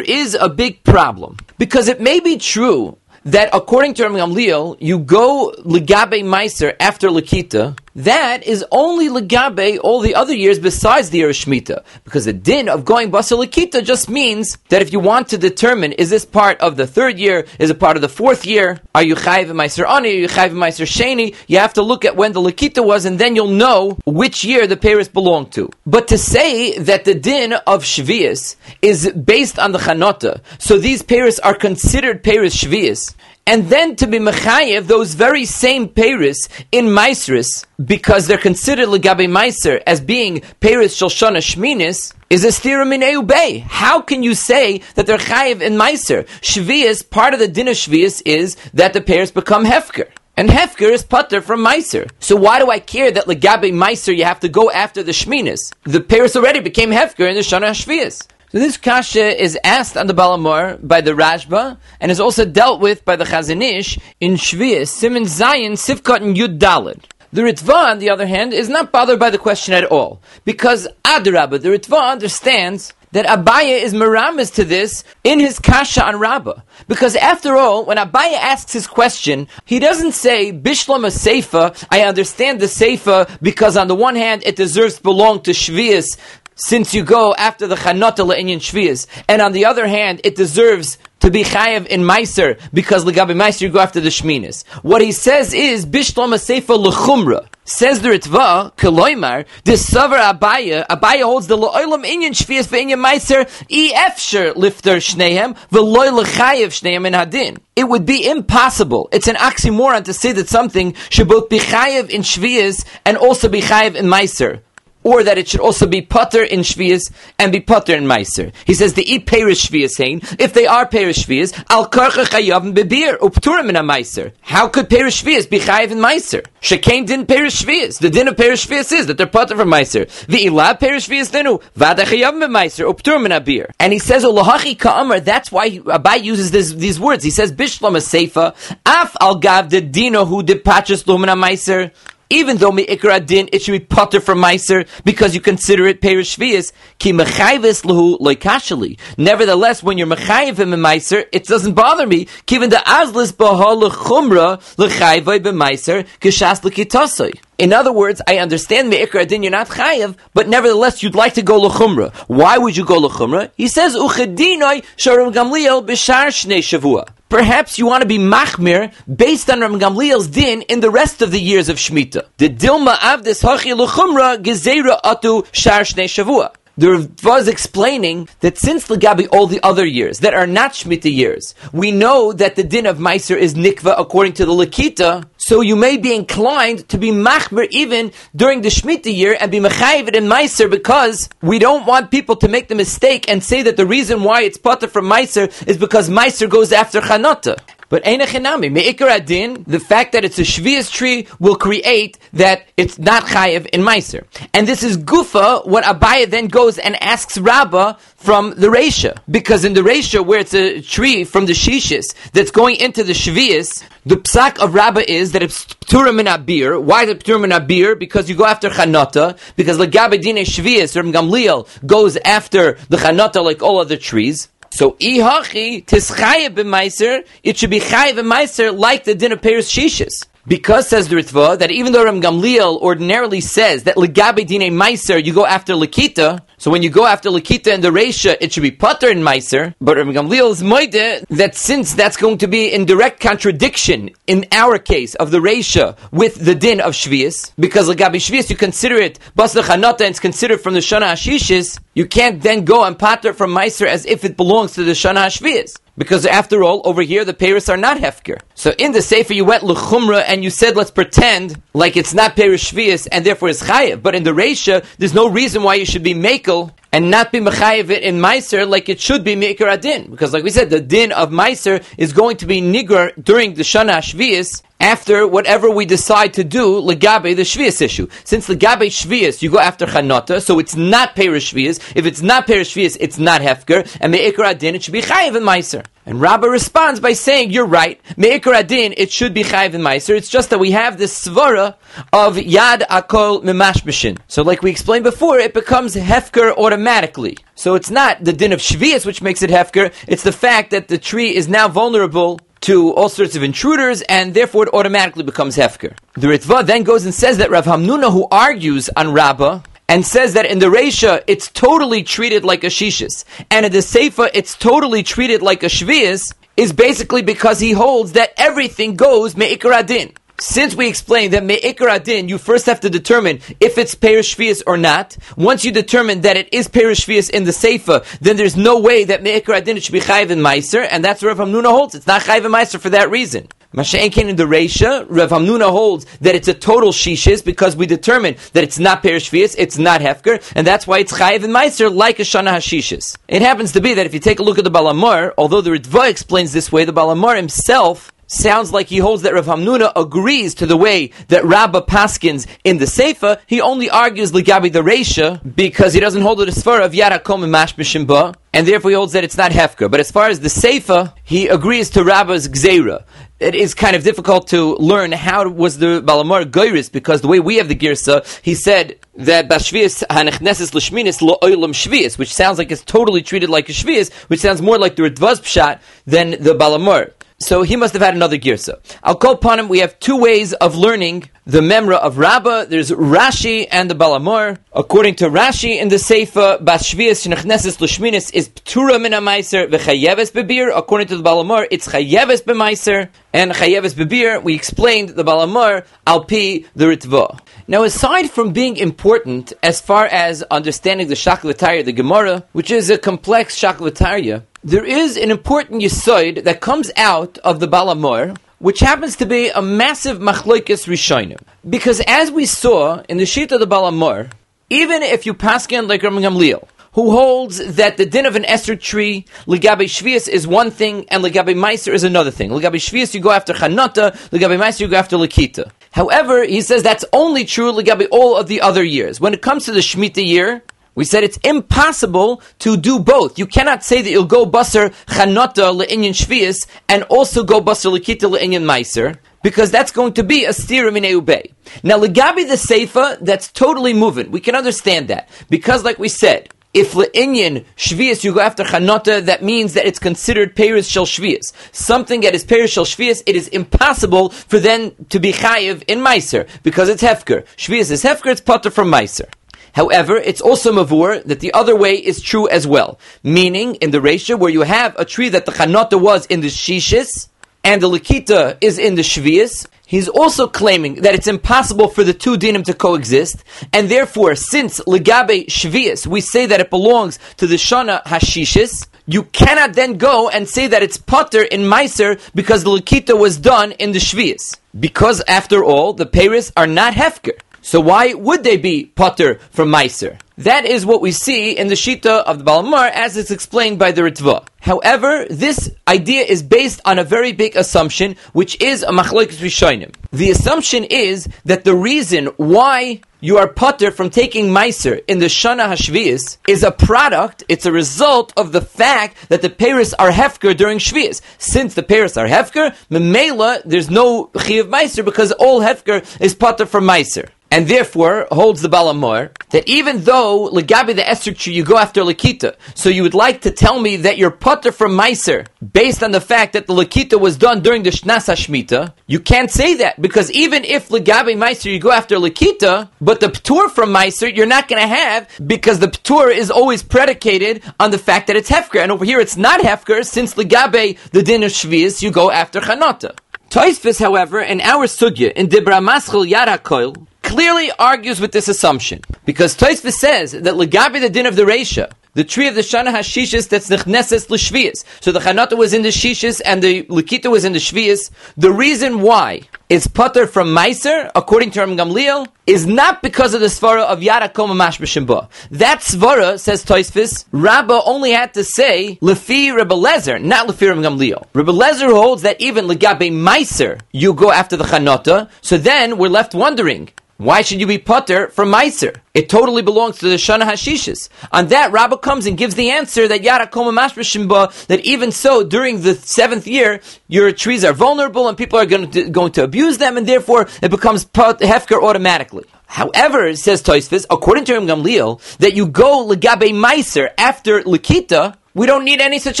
[0.00, 1.36] is a big problem.
[1.58, 7.76] Because it may be true that according to Gamliel, you go Legabe Meiser after Lakita,
[7.94, 11.84] that is only legabe all the other years besides the year of Shemitah.
[12.04, 16.10] Because the din of going basalikita just means that if you want to determine is
[16.10, 19.14] this part of the third year, is it part of the fourth year, are you
[19.14, 22.40] chayiv meiser ani, are you chayiv meiser sheni, you have to look at when the
[22.40, 25.70] lakita was and then you'll know which year the Paris belonged to.
[25.86, 31.02] But to say that the din of Shvias is based on the Chanota, so these
[31.02, 33.14] Paris are considered Paris Shvias,
[33.46, 39.28] and then to be mechayev those very same Paris in Maisris, because they're considered legabe
[39.28, 43.58] Meiser as being Paris Shoshana Shminis, is a stira min bay.
[43.58, 46.26] How can you say that they're chayev in Meiser?
[46.40, 47.76] Shvius, part of the din of
[48.24, 50.08] is that the Paris become Hefker.
[50.34, 52.10] And Hefker is putter from Meiser.
[52.18, 55.60] So why do I care that legabe Meiser you have to go after the Shminis?
[55.82, 58.26] The Paris already became Hefker in the Shana Shvius.
[58.52, 62.82] So this kasha is asked on the Balamor by the Rashba and is also dealt
[62.82, 67.02] with by the Chazon Ish in Shvius, Simon Zion, Sivkot, and Yud Dalid.
[67.32, 70.20] The Ritva, on the other hand, is not bothered by the question at all.
[70.44, 76.16] Because Adrabah, the Ritva understands that Abaya is miramis to this in his kasha on
[76.16, 76.60] Rabbah.
[76.88, 82.02] Because after all, when Abaya asks his question, he doesn't say, Bishlam a Seifa, I
[82.02, 86.18] understand the Seifa because on the one hand it deserves to belong to Shvias
[86.64, 90.96] since you go after the Chanota Le'inyan Shvias, and on the other hand, it deserves
[91.18, 94.64] to be chayav in Meiser because legabe Meiser you go after the Shminis.
[94.82, 97.48] What he says is Bishlama Seifa lechumra.
[97.64, 103.44] Says the Ritva, Keloimar, this Savar Abaya, Abaya holds the Lo'ilam Inyan Shvias Ve'inyan Meiser,
[103.68, 107.58] Efsher Lifter Shnehem, Ve'loi Lechayev Shnehem in Hadin.
[107.74, 109.08] It would be impossible.
[109.12, 113.48] It's an oxymoron to say that something should both be chayev in Shvias and also
[113.48, 114.60] be chayev in Meiser.
[115.02, 118.52] Or that it should also be putter in Shvias and be putter in Meiser.
[118.64, 120.20] He says the eat perish Shvias hain.
[120.38, 124.32] If they are perish Shvias, al karcha chayav bebir upturim in a Meiser.
[124.40, 126.44] How could perish Shvias be chayav in Meiser?
[126.60, 127.98] Shekain din perish Shvias.
[127.98, 130.08] The din of perish Shvias is that they're putter from Meiser.
[130.26, 133.70] The ilah perish Shvias dinu vada chayav Meiser upturim in a beer.
[133.78, 135.20] And he says ulahachi ka'amar.
[135.20, 137.24] That's why Abai uses this, these words.
[137.24, 138.54] He says bishlam a seifa
[138.86, 141.92] af al gav the dino who depatches lumina Meiser
[142.32, 146.36] even though me'ikra din, it should be potter from Meiser because you consider it perish
[146.36, 148.98] shvius, ki mechayvis luhu loikashali.
[149.18, 153.76] Nevertheless, when you're mechayiv him in Meiser, it doesn't bother me, given the azlis baha
[153.76, 157.38] lechumra lechayvai b'Meiser kishas lekitosoi.
[157.58, 161.42] In other words, I understand me'ikra din, you're not chayiv, but nevertheless, you'd like to
[161.42, 162.12] go lechumra.
[162.26, 163.50] Why would you go lechumra?
[163.56, 167.08] He says, uchedinoi sharim gamliel b'shar shnei shavua.
[167.28, 171.30] Perhaps you want to be machmir based on Ram Gamliel's din in the rest of
[171.30, 172.26] the years of Shemitah.
[172.36, 176.52] The Dilma Avdis Hachi Luchumra Gezera Atu Shar Shnei Shavua.
[176.78, 181.14] The Rav was explaining that since Lagabi all the other years that are not Shemitah
[181.14, 185.60] years, we know that the din of Meiser is Nikva according to the Lakita, so
[185.60, 190.14] you may be inclined to be Machmer even during the Shemitah year and be Mechayiv
[190.14, 193.86] in Meiser because we don't want people to make the mistake and say that the
[193.86, 197.58] reason why it's Potter from Meiser is because Meiser goes after Chanata.
[197.92, 202.98] But Einachinami, Me'ikar Adin, the fact that it's a Shvias tree will create that it's
[202.98, 204.24] not Chayev in Meiser.
[204.54, 209.18] And this is Gufa, what Abaya then goes and asks Rabbah from the Resha.
[209.30, 213.12] Because in the Resha, where it's a tree from the Shishis that's going into the
[213.12, 216.82] Shvias, the psak of Rabbah is that it's Pturim in Abir.
[216.82, 217.98] Why is it Pturim in Abir?
[217.98, 219.38] Because you go after Chanata.
[219.54, 224.48] Because Lagabe Dine Shvias, Ram Gamliel, goes after the Chanata like all other trees.
[224.74, 230.24] So ihachi tischayev b'meiser, it should be chayev b'meiser like the din of Paris shishis.
[230.48, 235.24] Because says the Ritva that even though Ram Gamliel ordinarily says that legabe dine meiser
[235.24, 238.64] you go after lakita, so when you go after lakita and the reisha it should
[238.64, 239.72] be putter in meiser.
[239.80, 244.46] But Ram Gamliel is moide that since that's going to be in direct contradiction in
[244.50, 248.96] our case of the reisha with the din of shvius, because legabe shvius you consider
[248.96, 253.32] it bas and it's considered from the shana hashishis, you can't then go and patter
[253.32, 255.78] from meiser as if it belongs to the shana hashvius.
[255.98, 258.40] Because after all, over here the Paris are not hefker.
[258.54, 262.34] So in the Sefer you went Luchumra and you said let's pretend like it's not
[262.34, 264.02] Paris shvius and therefore it's chayev.
[264.02, 267.40] But in the Reisha, there's no reason why you should be makel and not be
[267.40, 270.10] mechayev it in Meiser like it should be Meikar Adin.
[270.10, 273.62] Because like we said, the din of Meiser is going to be nigr during the
[273.62, 278.08] Shana Shvius after whatever we decide to do legabe the shvius issue.
[278.24, 281.80] Since legabe shvius you go after chanota, so it's not perish shvius.
[281.94, 285.36] If it's not perish shvius, it's not hefker, and meikar adin it should be chayiv
[285.36, 285.84] and meiser.
[286.04, 288.00] And Rabbah responds by saying, "You're right.
[288.16, 290.16] Meikar adin it should be chayiv and meiser.
[290.16, 291.76] It's just that we have this svara
[292.12, 294.18] of yad akol mimashbishin.
[294.26, 297.38] So, like we explained before, it becomes hefker automatically.
[297.54, 299.92] So it's not the din of shvius which makes it hefker.
[300.08, 304.34] It's the fact that the tree is now vulnerable to all sorts of intruders, and
[304.34, 305.96] therefore it automatically becomes hefker.
[306.14, 310.34] The Ritva then goes and says that Rav Hamnuna, who argues on Rabbah, and says
[310.34, 314.56] that in the Reisha it's totally treated like a shishis, and in the Seifa it's
[314.56, 320.12] totally treated like a shvius, is basically because he holds that everything goes me'ikar adin.
[320.40, 324.62] Since we explained that me'ikar adin, you first have to determine if it's perish shvius
[324.66, 325.16] or not.
[325.36, 329.04] Once you determine that it is perish shvius in the seifa, then there's no way
[329.04, 331.94] that me'ikar adin should be chayiv in meiser, and that's where Rav Hamnuna holds.
[331.94, 333.46] It's not chayiv in meiser for that reason.
[333.74, 338.36] Masha'enkin in the Reisha, Rav Hamnuna holds that it's a total shishis because we determine
[338.52, 341.94] that it's not perish shvius, it's not hefker, and that's why it's chayiv in meiser
[341.94, 343.16] like a shana hashishis.
[343.28, 345.70] It happens to be that if you take a look at the Balamar, although the
[345.70, 350.54] Ritva explains this way, the Balamar himself sounds like he holds that Rav Hamnuna agrees
[350.54, 355.40] to the way that Rabba Paskins in the Seifa, he only argues Ligabi the Reisha
[355.54, 359.12] because he doesn't hold it as far of Yarakom and Mashbishimba, and therefore he holds
[359.12, 359.90] that it's not Hefka.
[359.90, 363.04] But as far as the Seifa, he agrees to Rabba's Gzeira.
[363.38, 367.40] It is kind of difficult to learn how was the Balamar Geiris because the way
[367.40, 372.56] we have the Girsa, he said that Bashvias Hanechnesis Lashminis Lo Oilam Shvias, which sounds
[372.56, 376.30] like it's totally treated like a Shvias, which sounds more like the Ritvaz Pshat than
[376.30, 377.12] the Balamar.
[377.42, 378.78] So he must have had another girsa.
[379.02, 379.68] I'll call upon him.
[379.68, 382.66] We have two ways of learning the memra of Rabbah.
[382.66, 384.58] There's Rashi and the Balamor.
[384.72, 390.70] According to Rashi in the Seifa, Bashvias Shnechnesis Lushminis is Ptura min Meiser v'chayeves bebir.
[390.76, 394.42] According to the Balamor, it's chayeves b'meiser and chayeves bebir.
[394.42, 397.40] We explained the Balamor alpi the Ritva.
[397.66, 402.88] Now, aside from being important as far as understanding the Shaklatariya, the Gemara, which is
[402.90, 408.80] a complex Shaklatariya, there is an important yisoid that comes out of the Balamor, which
[408.80, 411.40] happens to be a massive machloikis rishonim.
[411.68, 414.30] Because as we saw in the sheet of the Balamor,
[414.72, 418.80] Even if you paskin like Rabbi Gamliel, who holds that the din of an Esrig
[418.80, 422.48] tree, Ligabe Shvius is one thing, and Ligabe Meiser is another thing.
[422.48, 425.70] Ligabe Shvius, you go after Chanata, Ligabe Meiser, you go after Lakita.
[425.90, 429.20] However, he says that's only true Ligabe all of the other years.
[429.20, 430.62] When it comes to the Shemitah year,
[430.94, 433.38] we said it's impossible to do both.
[433.38, 438.30] You cannot say that you'll go Basar Chanata Le'inyan Shvius and also go Basar Lakita
[438.30, 441.52] Le'inyan Meiser because that's going to be a stira min bay.
[441.82, 444.30] Now, legabi the seifa, that's totally moving.
[444.30, 449.24] We can understand that because, like we said, if le'inyan shvius you go after chanota,
[449.26, 451.52] that means that it's considered peris shel shvius.
[451.72, 455.98] Something that is peris shel shvius, it is impossible for them to be chayiv in
[455.98, 457.44] meiser because it's hefker.
[457.56, 459.28] Shvius is hefker, it's potter from meiser.
[459.72, 462.98] However, it's also mavur that the other way is true as well.
[463.22, 466.48] Meaning, in the ratio where you have a tree that the chanota was in the
[466.48, 467.28] shishis,
[467.64, 472.12] and the Lakita is in the Shvius, he's also claiming that it's impossible for the
[472.12, 477.46] two dinim to coexist, and therefore, since Legabe Shvius, we say that it belongs to
[477.46, 482.64] the Shana Hashishis, you cannot then go and say that it's potter in Meiser because
[482.64, 484.56] the Lakita was done in the Shvius.
[484.78, 487.38] Because after all, the Paris are not Hefker.
[487.62, 490.18] So why would they be potter from Meiser?
[490.36, 493.92] That is what we see in the Shita of the Balamar as it's explained by
[493.92, 494.44] the Ritva.
[494.60, 499.94] However, this idea is based on a very big assumption, which is a machlokes rishonim.
[500.10, 505.26] The assumption is that the reason why you are putter from taking meiser in the
[505.26, 510.10] Shana Hashvias is a product, it's a result of the fact that the Paris are
[510.10, 511.20] hefker during Shvias.
[511.38, 516.66] Since the Paris are hefker, memela, there's no chiv meiser because all hefker is putter
[516.66, 521.76] from meiser and therefore holds the Balamor that even though Legabi the tree you go
[521.76, 526.02] after Lakita, so you would like to tell me that you're putter from Meiser based
[526.02, 529.74] on the fact that the Lakita was done during the Shnasa Shmita, you can't say
[529.74, 534.34] that because even if Legabi Meiser you go after Lakita, but the Ptur from Meiser
[534.34, 538.36] you're not going to have because the Ptur is always predicated on the fact that
[538.36, 542.10] it's Hefker, and over here it's not Hefker since Legabe the din of Shviz you
[542.10, 543.14] go after Chanata.
[543.50, 549.56] Toisvis, however, in our sugya in Dibra Maschel Yarakoil, clearly argues with this assumption because
[549.56, 553.48] Tosfos says that legabi the din of the Reisha, the tree of the Shana Hashishis
[553.48, 554.84] that's nechneses l'shvius.
[555.00, 558.10] So the Chanata was in the Shishis and the Likita was in the Shvius.
[558.36, 563.40] The reason why it's putter from Meiser, according to Ram Gamliel, is not because of
[563.40, 565.30] the svara of Yara Koma Mashbashimba.
[565.52, 570.82] That svara, says Toisfis, Rabba only had to say Lefi Rebbe Lezer, not Lefi Ram
[570.82, 571.24] Gamliel.
[571.32, 576.10] Rebbe Lezer holds that even Legabe Meiser, you go after the Chanata, so then we're
[576.10, 578.96] left wondering, why should you be putter from Meiser?
[579.14, 581.08] It totally belongs to the Shana Hashishis.
[581.30, 585.44] On that, Rabbah comes and gives the answer that Yara Koma Mashbashimba, that even so,
[585.44, 589.44] during the seventh year, your trees are vulnerable and people are going to, going to
[589.44, 592.44] abuse them, and therefore it becomes put, Hefker automatically.
[592.66, 598.66] However, says Toisvis, according to Ram Gamliel, that you go Legabe Meiser after Lakita, we
[598.66, 599.40] don't need any such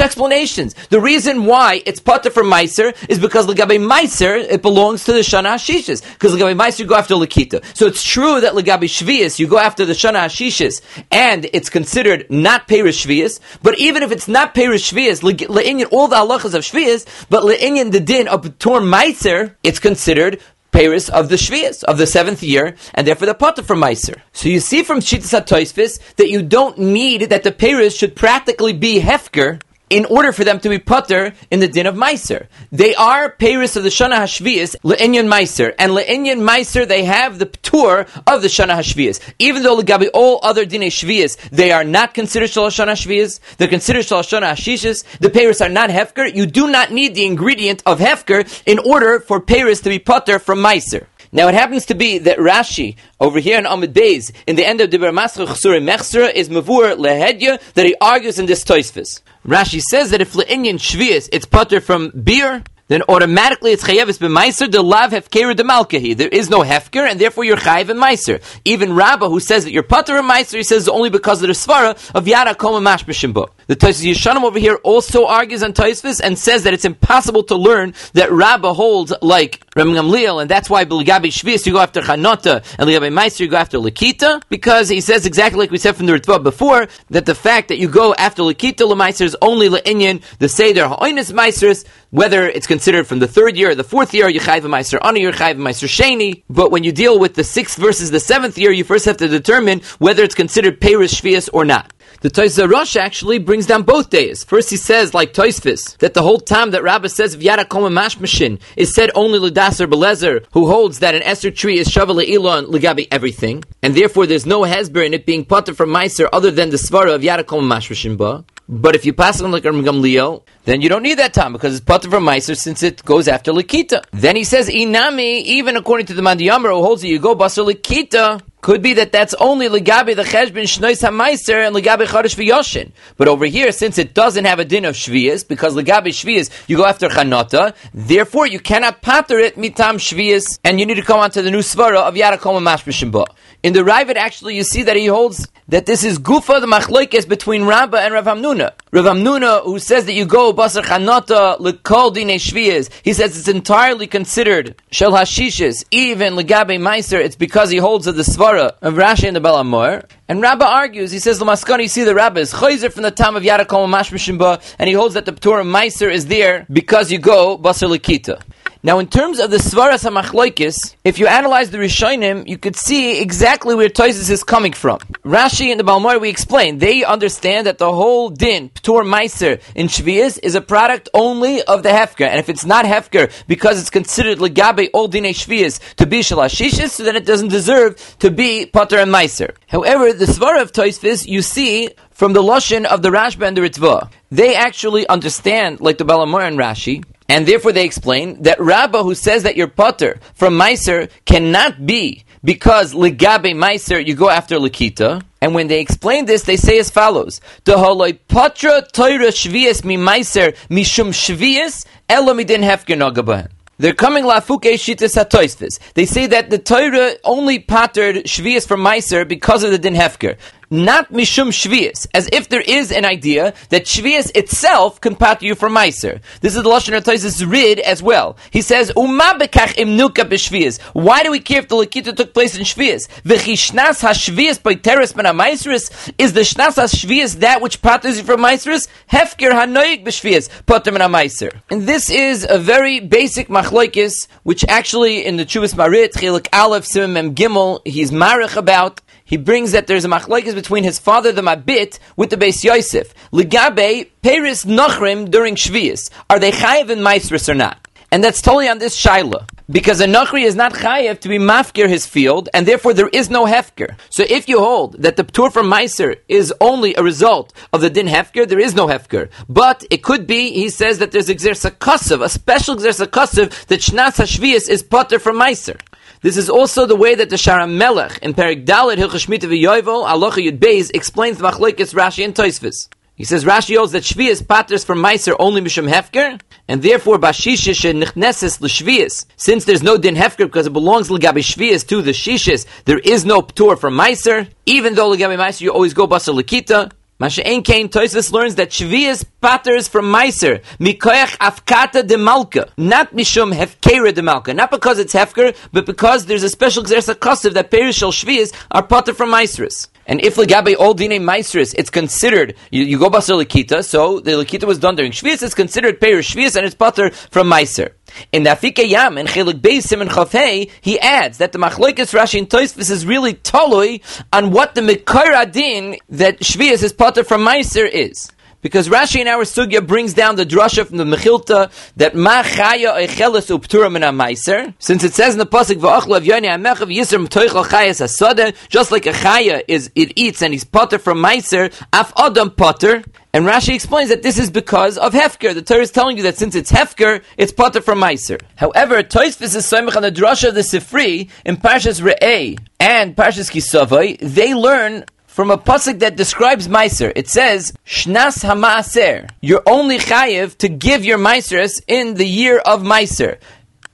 [0.00, 0.74] explanations.
[0.88, 5.20] The reason why it's potter from Meiser is because Legabe Meiser, it belongs to the
[5.20, 6.02] Shana Hashishis.
[6.14, 7.64] Because Legabe Meiser, you go after Lakita.
[7.76, 12.26] So it's true that Legabe Shvius, you go after the Shana Hashishis, and it's considered
[12.30, 13.40] not Perish Shvius.
[13.62, 17.92] But even if it's not Perish Shvius, Le'inyan, all the halachas of Shvius, but Le'inyan,
[17.92, 20.40] the din of Tor Meiser, it's considered
[20.72, 24.20] Paris of the Shvias, of the seventh year, and therefore the potter from Meiser.
[24.32, 28.72] So you see from Shittas HaToisvis that you don't need that the Paris should practically
[28.72, 29.60] be Hefker
[29.92, 32.46] in order for them to be putter in the din of Meiser.
[32.72, 35.74] They are Paris of the Shana Hashvias, Le'inyan Meiser.
[35.78, 39.20] And Le'inyan Meiser, they have the tour of the Shana Hashvias.
[39.38, 43.68] Even though Legabi all other Dine Shvias, they are not considered Shalosh Shana Shvias, they're
[43.68, 46.34] considered Shalosh Shana Hashishas, the Paris are not Hefker.
[46.34, 50.38] You do not need the ingredient of Hefker in order for Paris to be putter
[50.38, 51.06] from Meiser.
[51.34, 54.82] Now it happens to be that Rashi over here in Amid Beis, in the end
[54.82, 59.22] of the Masra Chsuri Mechsra, is Mavur Lehedya that he argues in this Toisvis.
[59.46, 64.70] Rashi says that if Le'inyan Shvius, it's putter from beer, then automatically it's chayevis b'meiser
[64.70, 66.14] the lav hefker de malkahi.
[66.14, 68.42] There is no hefker, and therefore you're chayev in meiser.
[68.66, 71.54] Even Rabbah, who says that you're putter in meiser, he says only because of the
[71.54, 73.48] svara of yada koma mashbishimbo.
[73.72, 77.56] The Tosfos Yeshanim over here also argues on Tosfos and says that it's impossible to
[77.56, 82.02] learn that Rabbah holds like Ram Gamliel, and that's why B'ligabi Shvius you go after
[82.02, 85.96] Chanota, and Ligabi Meiser you go after Lakita, because he says exactly like we said
[85.96, 89.70] from the Ritva before, that the fact that you go after Lakita Lemeiser is only
[89.70, 94.12] Le'inyan, the Seder Ha'oinis Meisers, whether it's considered from the third year or the fourth
[94.12, 96.42] year, you chayv meiser ani, you chayv meiser sheni.
[96.50, 99.28] But when you deal with the sixth versus the seventh year, you first have to
[99.28, 101.90] determine whether it's considered peiris shvius or not.
[102.22, 104.44] The Toys Rosh actually brings down both days.
[104.44, 108.94] First, he says, like Toysfis, that the whole time that Rabbah says Koma Mashmashin is
[108.94, 113.64] said only Ladasar Belezer, who holds that an Esther tree is Shavala Elon Ligabi everything,
[113.82, 117.12] and therefore there's no Hezber in it being potter from Meiser other than the Svara
[117.12, 118.44] of Yada Mashmashin Ba.
[118.68, 121.84] But if you pass on like Gamliel, then you don't need that time because it's
[121.84, 124.04] potter from Meiser since it goes after Likita.
[124.12, 127.68] Then he says, Inami, even according to the Mandiyamar who holds it, you go Basar
[127.68, 132.92] Likita, could be that that's only legabe the cheshbon shnois hameiser and legabe chadash v'yoshin.
[133.16, 136.76] But over here, since it doesn't have a din of shvias, because legabe shvias you
[136.76, 141.18] go after chanota, therefore you cannot pater it mitam shvias, and you need to come
[141.18, 143.26] on to the new svara of yarakom mashbishimba.
[143.62, 147.28] In the Ravid, actually, you see that he holds that this is gufa the machlokes
[147.28, 148.72] between Rabba and Rav Hamnuna.
[148.90, 153.46] Rav Hamnuna, who says that you go basar chanata lekol dine shvias, he says it's
[153.46, 157.20] entirely considered shel hashishes, even legabe meiser.
[157.20, 160.06] It's because he holds of the svara of Rashi and the Balamor.
[160.28, 163.36] And Rabba argues, he says, Lamaskani, you see the Rabba is chayzer from the time
[163.36, 167.56] of Yarakom Mashmishimba, and he holds that the Torah Meiser is there because you go
[167.56, 168.42] basar lekita.
[168.84, 173.22] Now, in terms of the Svaras HaMachloikis, if you analyze the Rishonim, you could see
[173.22, 174.98] exactly where Toises is coming from.
[175.24, 179.86] Rashi and the Balmor, we explained, they understand that the whole din, Ptur Meiser, in
[179.86, 182.26] Shvias, is a product only of the Hefker.
[182.26, 186.90] And if it's not Hefker, because it's considered Legabe Ol Dine Shvias to be Shalashishis,
[186.90, 189.54] so then it doesn't deserve to be Potter and Meiser.
[189.68, 193.60] However, the Svara of Toisvis, you see from the Lashon of the Rashba and the
[193.60, 194.10] Ritva.
[194.32, 199.14] They actually understand, like the Balamor and Rashi, and therefore they explain that Rabbah who
[199.14, 205.22] says that your potter from Meiser cannot be because legabe Meiser you go after Lakita.
[205.40, 209.96] And when they explain this, they say as follows: The holoi patra toira shvius mi
[209.96, 213.48] Meiser mishum shvius elamidin hefker nagabahan.
[213.78, 215.80] They're coming lafuke shitas hatoisvis.
[215.94, 220.36] They say that the Torah only pattered shvius from Meiser because of the din hefker
[220.72, 225.54] not mishum shvius, as if there is an idea that shvius itself can pat you
[225.54, 226.22] from meiser.
[226.40, 228.38] This is the lashon Taisus rid as well.
[228.50, 230.80] He says uma bekach imnuka b'shvius.
[230.94, 233.06] Why do we care if the lakita took place in shvius?
[233.22, 238.40] V'chishnas hashvius by teres ben ha'meisris is the shnas hashvius that which patters you from
[238.40, 241.60] meisris hefker hanoik b'shvius pater ben ha'meiser.
[241.70, 246.86] And this is a very basic machlokes, which actually in the Chuvas Marit Chilik Aleph
[246.86, 249.02] Simon Mem Gimel he's marich about
[249.32, 253.14] he brings that there's a machlekes between his father, the Mabit, with the Beis Yosef.
[253.32, 256.10] Ligabe, Paris Nachrim during Shvius.
[256.28, 257.78] Are they chayiv in Maestris or not?
[258.10, 259.48] And that's totally on this Shaila.
[259.70, 263.30] Because a Nachri is not chayiv to be mafkir his field, and therefore there is
[263.30, 263.96] no hefker.
[264.10, 267.88] So if you hold that the tour from Meiser is only a result of the
[267.88, 269.30] din hefker, there is no hefker.
[269.48, 274.68] But it could be, he says that there's exersakasav, a special exersakasav that Shnas Hashvius
[274.68, 275.80] is potter from Meiser.
[276.22, 280.06] This is also the way that the Sharam Melech in Perik Dalit Hilchah Shmita v'Yovel
[280.06, 282.88] Alocha Yud Beis explains the Machlekes Rashi and Toisvis.
[283.16, 287.90] He says Rashi holds that Shvius patters from Meiser only Mishum Hefker, and therefore Bashishish
[287.90, 289.26] and Nichneses l'Shvius.
[289.36, 293.24] Since there's no Din Hefker because it belongs L'Gabi Shvius to the Shishis, there is
[293.24, 294.48] no Ptur from Meiser.
[294.64, 296.92] Even though L'Gabi Meiser you always go Basar Lakita,
[297.22, 303.14] Masha Ein Kain Toisus learns that Shvius patters from Meiser, Mikoyach Afkata de Malka, not
[303.14, 307.52] Mishum Hefkera de Malka, not because it's Hefker, but because there's a special Xersa Kosiv
[307.52, 309.86] that Perishal Shvius are patter from Meiseris.
[310.06, 313.84] And if legabe all dine meistris, it's considered you, you go basar likita.
[313.84, 315.42] So the likita was done during shvius.
[315.42, 317.92] It's considered perish shvius, and it's pater from meiser.
[318.32, 322.38] In the Afike Yam and Chelik Beisim and Chafei, he adds that the Machlokes Rashi
[322.38, 327.42] and Toisvis is really toloi on what the Mekar Adin that Shvias is potter from
[327.42, 328.30] Meiser is.
[328.62, 332.96] Because Rashi in our sugya brings down the drasha from the Mechilta that ma chaya
[332.96, 334.72] eicheles uptura min meiser.
[334.78, 338.92] Since it says in the pasuk v'achlu av yoni amechav yisr mtoichel chayas asada, just
[338.92, 343.02] like a chaya is it eats and he's potter from meiser, af adam potter.
[343.34, 345.54] And Rashi explains that this is because of Hefker.
[345.54, 348.38] The Torah is telling you that since it's Hefker, it's potter from Meiser.
[348.56, 353.50] However, Toisvis is Soimach on the drasha of the Sifri in Parshas Re'eh and Parshas
[353.50, 354.18] Kisavai.
[354.20, 357.10] They learn from a pasuk that describes Meiser.
[357.16, 359.30] It says, Shnas Hamaaser.
[359.40, 363.38] You're only chayiv to give your Meisers in the year of Meiser.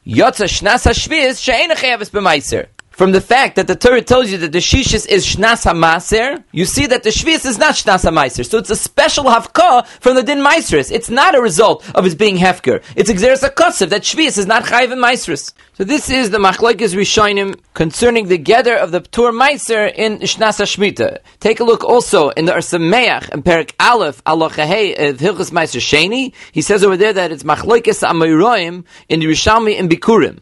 [0.04, 2.66] Yotza Shnas Hashviz, She'ena chayavis b'Meiser
[2.98, 6.64] from the fact that the Torah tells you that the Shishis is Shnas HaMaser, you
[6.64, 8.44] see that the Shvis is not Shnas HaMaser.
[8.44, 10.90] So it's a special Havka from the Din Maisris.
[10.90, 12.82] It's not a result of its being Hefker.
[12.96, 15.52] It's Exeris HaKotsev, that Shvis is not Chayiv and Maisris.
[15.74, 20.58] So this is the Machlekes Rishonim concerning the gather of the Ptur Meiser in Shnas
[20.58, 21.18] HaShmita.
[21.38, 25.52] Take a look also in the Arsameach and Perik Aleph, Allah Chahei, of uh, Hilchas
[25.52, 26.34] Meiser Sheni.
[26.50, 30.40] He says over there that it's Machlekes Amiroim in the Rishalmi and Bikurim.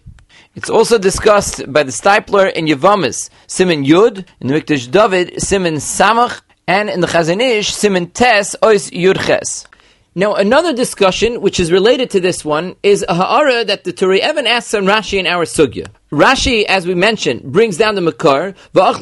[0.57, 5.75] It's also discussed by the Steipler in Yavamis, Simon Yud, in the Mikdash David, Simon
[5.75, 9.67] Samach, and in the Chazon Ish, Siman Tes Ois Yurches.
[10.15, 14.27] Now, another discussion which is related to this one is a ha'ara that the Turei
[14.27, 15.89] Even asks on Rashi in our sugya.
[16.11, 19.01] Rashi, as we mentioned, brings down the Makar, that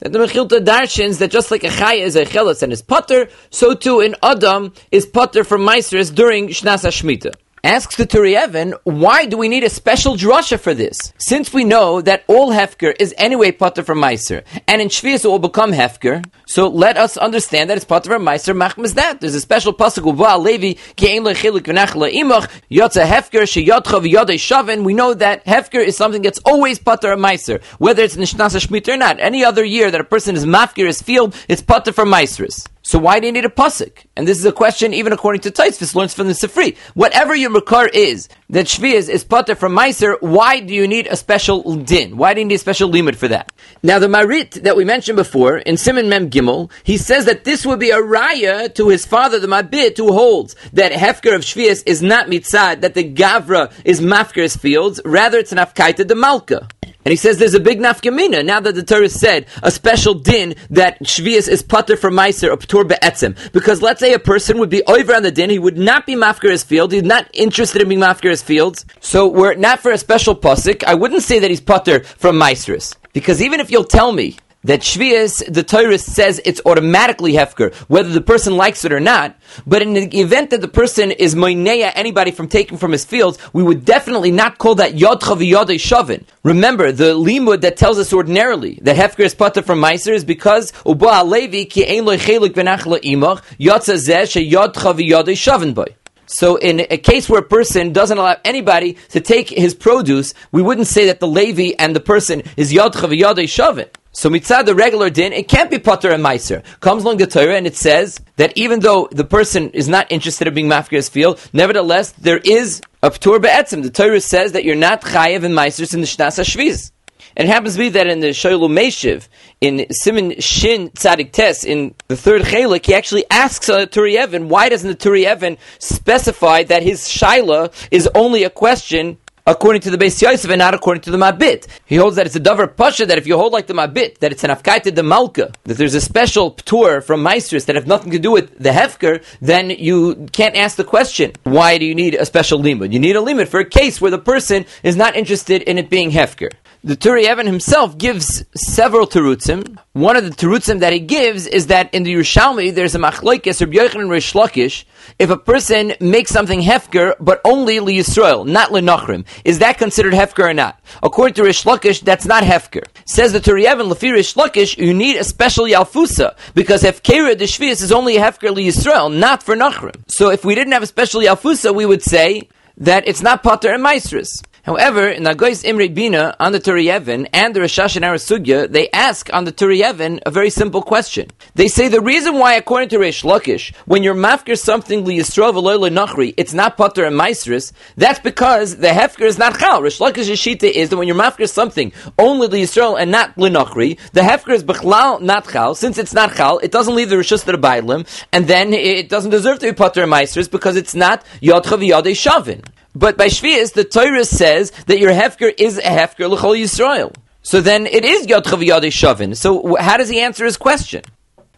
[0.00, 3.74] the Mechilta darshins that just like a chay is a chelas and is potter, so
[3.74, 7.34] too in Adam is potter from Meisers during Shnas HaShmita.
[7.64, 11.14] Asks the Turei Even, why do we need a special drasha for this?
[11.16, 15.28] Since we know that all Hefker is anyway potter from Meiser, and in Shvius it
[15.28, 19.22] will become Hefker, so let us understand that it's potter from Meiser, machmas that.
[19.22, 24.84] There's a special pasuk Uva Levi, ki lechilik imach, yotza Hefker, sheyotcha v'yodei shavin.
[24.84, 28.92] We know that Hefker is something that's always potter from Meiser, whether it's Nishnasa Shemitah
[28.92, 29.18] or not.
[29.20, 32.68] Any other year that a person is mafkir his field, it's potter from Meiseris.
[32.86, 34.04] So why do you need a pasuk?
[34.14, 36.76] And this is a question even according to Taisvis learns from the Sifri.
[36.92, 41.16] Whatever your makar is, that Shviz is potter from Meiser, why do you need a
[41.16, 42.18] special din?
[42.18, 43.50] Why do you need a special limit for that?
[43.82, 47.64] Now the Marit that we mentioned before, in Simon Mem Gimel, he says that this
[47.64, 51.82] would be a raya to his father, the Mabit, who holds that Hefker of Shviz
[51.86, 56.68] is not mitzad, that the Gavra is Mafker's fields, rather it's an Afkaita de Malka.
[57.04, 60.54] And he says there's a big nafkamina now that the Torah said a special din
[60.70, 63.36] that Shvius is putter for Meiser or Ptur Be'etzim.
[63.52, 66.14] Because let's say a person would be over on the din, he would not be
[66.14, 68.86] mafker his field, he's not interested in being mafker his fields.
[69.00, 72.36] So were it not for a special pasuk, I wouldn't say that he's putter from
[72.36, 72.96] Meiseris.
[73.12, 78.10] Because even if you'll tell me that Shvias, the Torah says it's automatically Hefker, whether
[78.10, 79.36] the person likes it or not.
[79.66, 83.38] But in the event that the person is Moineya, anybody from taking from his fields,
[83.52, 86.24] we would definitely not call that Yod Chaviyodei Shavin.
[86.42, 90.72] Remember, the limud that tells us ordinarily that Hefker is pata from Meiser is because
[90.86, 95.94] Uba Alevi ki ein loy chelik imach, Yotza zeh she Yod Shavin boy.
[96.26, 100.62] So, in a case where a person doesn't allow anybody to take his produce, we
[100.62, 103.88] wouldn't say that the Levi and the person is Yod Chaviyodei Shavin.
[104.16, 106.62] So mitzad the regular din, it can't be potter and meiser.
[106.78, 110.46] Comes along the Torah and it says that even though the person is not interested
[110.46, 113.82] in being mafkir's field, nevertheless there is a ptur be'etzim.
[113.82, 116.92] The Torah says that you're not chayev and meisers in the shnas hashviz.
[117.36, 119.26] And it happens to be that in the Shoylu Meshiv,
[119.60, 124.48] in Simon Shin Tzadik Tes, in the third Chalik, he actually asks uh, Turei Even,
[124.48, 129.90] why doesn't the Turei Even specify that his Shaila is only a question according to
[129.90, 131.66] the Beis Yosef and not according to the Mabit.
[131.84, 134.32] He holds that it's a Dover Pasha that if you hold like the Mabit, that
[134.32, 138.10] it's an Afkaita de Malka, that there's a special tour from Meisters that have nothing
[138.12, 142.14] to do with the Hefker, then you can't ask the question, why do you need
[142.14, 142.92] a special limit?
[142.92, 145.90] You need a limit for a case where the person is not interested in it
[145.90, 146.50] being Hefker.
[146.86, 149.78] The Turei Even himself gives several terutzim.
[149.94, 153.62] One of the terutzim that he gives is that in the Yerushalmi there's a machlokes
[153.62, 154.84] or Yochanan and.
[155.18, 159.78] If a person makes something hefker but only li Yisrael, not li Nachrim, is that
[159.78, 160.78] considered hefker or not?
[161.02, 162.84] According to Rish Lakish, that's not hefker.
[163.06, 167.46] Says the Turei Even lefi Rish Lakish, you need a special yalfusa because hefkera the
[167.46, 170.02] shvius is only hefker li Yisrael, not for Nachrim.
[170.08, 173.72] So if we didn't have a special yalfusa, we would say that it's not potter
[173.72, 174.42] and maestris.
[174.64, 178.88] However, in Agois Imre Bina on the Turei Even and the Rashash and Sugya, they
[178.92, 181.28] ask on the Turei Even a very simple question.
[181.54, 185.52] They say the reason why, according to Reish Lakish, when you're mafkir something li Yisrael
[185.52, 189.82] v'loy nachri, it's not potter and maestris, that's because the hefker is not chal.
[189.82, 193.50] Reish Lakish's shita is that when you're mafkir something only li Yisrael and not li
[193.50, 195.74] nachri, the hefker is bechlal not chal.
[195.74, 199.30] Since it's not chal, it doesn't leave the rishus to the and then it doesn't
[199.30, 202.64] deserve to be potter and maestris because it's not yod chaviyadei shavin.
[202.94, 207.14] But by Shvius, the Torah says that your hefker is a hefker l'chol Yisrael.
[207.42, 209.36] So then it is Yod Chav Shavin.
[209.36, 211.02] So how does he answer his question?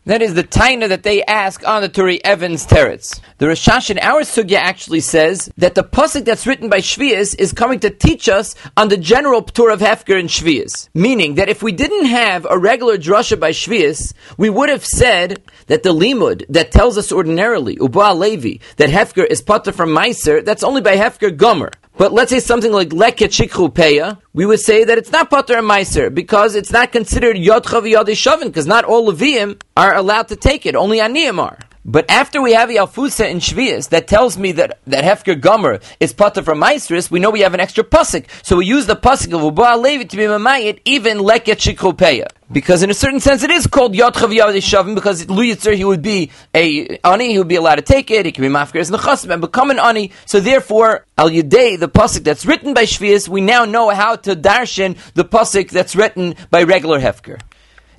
[0.06, 3.18] That is the taina that they ask on the Turei Even's teretz.
[3.38, 7.52] The Rashash in our sugya actually says that the pasuk that's written by Shvias is
[7.52, 10.88] coming to teach us on the general ptur of Hefker and Shvias.
[10.94, 15.42] Meaning that if we didn't have a regular drasha by Shvias, we would have said
[15.66, 20.44] that the limud that tells us ordinarily, Uba Levi, that Hefker is pater from Meiser,
[20.44, 21.72] that's only by Hefker Gomer.
[21.98, 23.32] But let's say something like leket
[23.72, 27.64] peya, we would say that it's not potter and meiser because it's not considered yod
[27.64, 31.58] chavi shavin because not all leviim are allowed to take it, only aniyim are.
[31.88, 36.12] But after we have Yalfusa in Shvias that tells me that, that Hefker Gomer is
[36.12, 38.26] Pata from Maestris, we know we have an extra Pasik.
[38.42, 42.26] So we use the Pasik of Uba Levi to be Mamayit, even Leket Shikropeya.
[42.50, 45.84] Because in a certain sense it is called Yot Chav Shavim because Lu Yitzir he
[45.84, 48.80] would be a Ani, he would be allowed to take it, he can be Mafker
[48.80, 50.10] as Nechasim and become an Ani.
[50.24, 54.34] So therefore, Al Yudei, the Pasik that's written by Shvias, we now know how to
[54.34, 57.40] darshan the Pasik that's written by regular Hefker.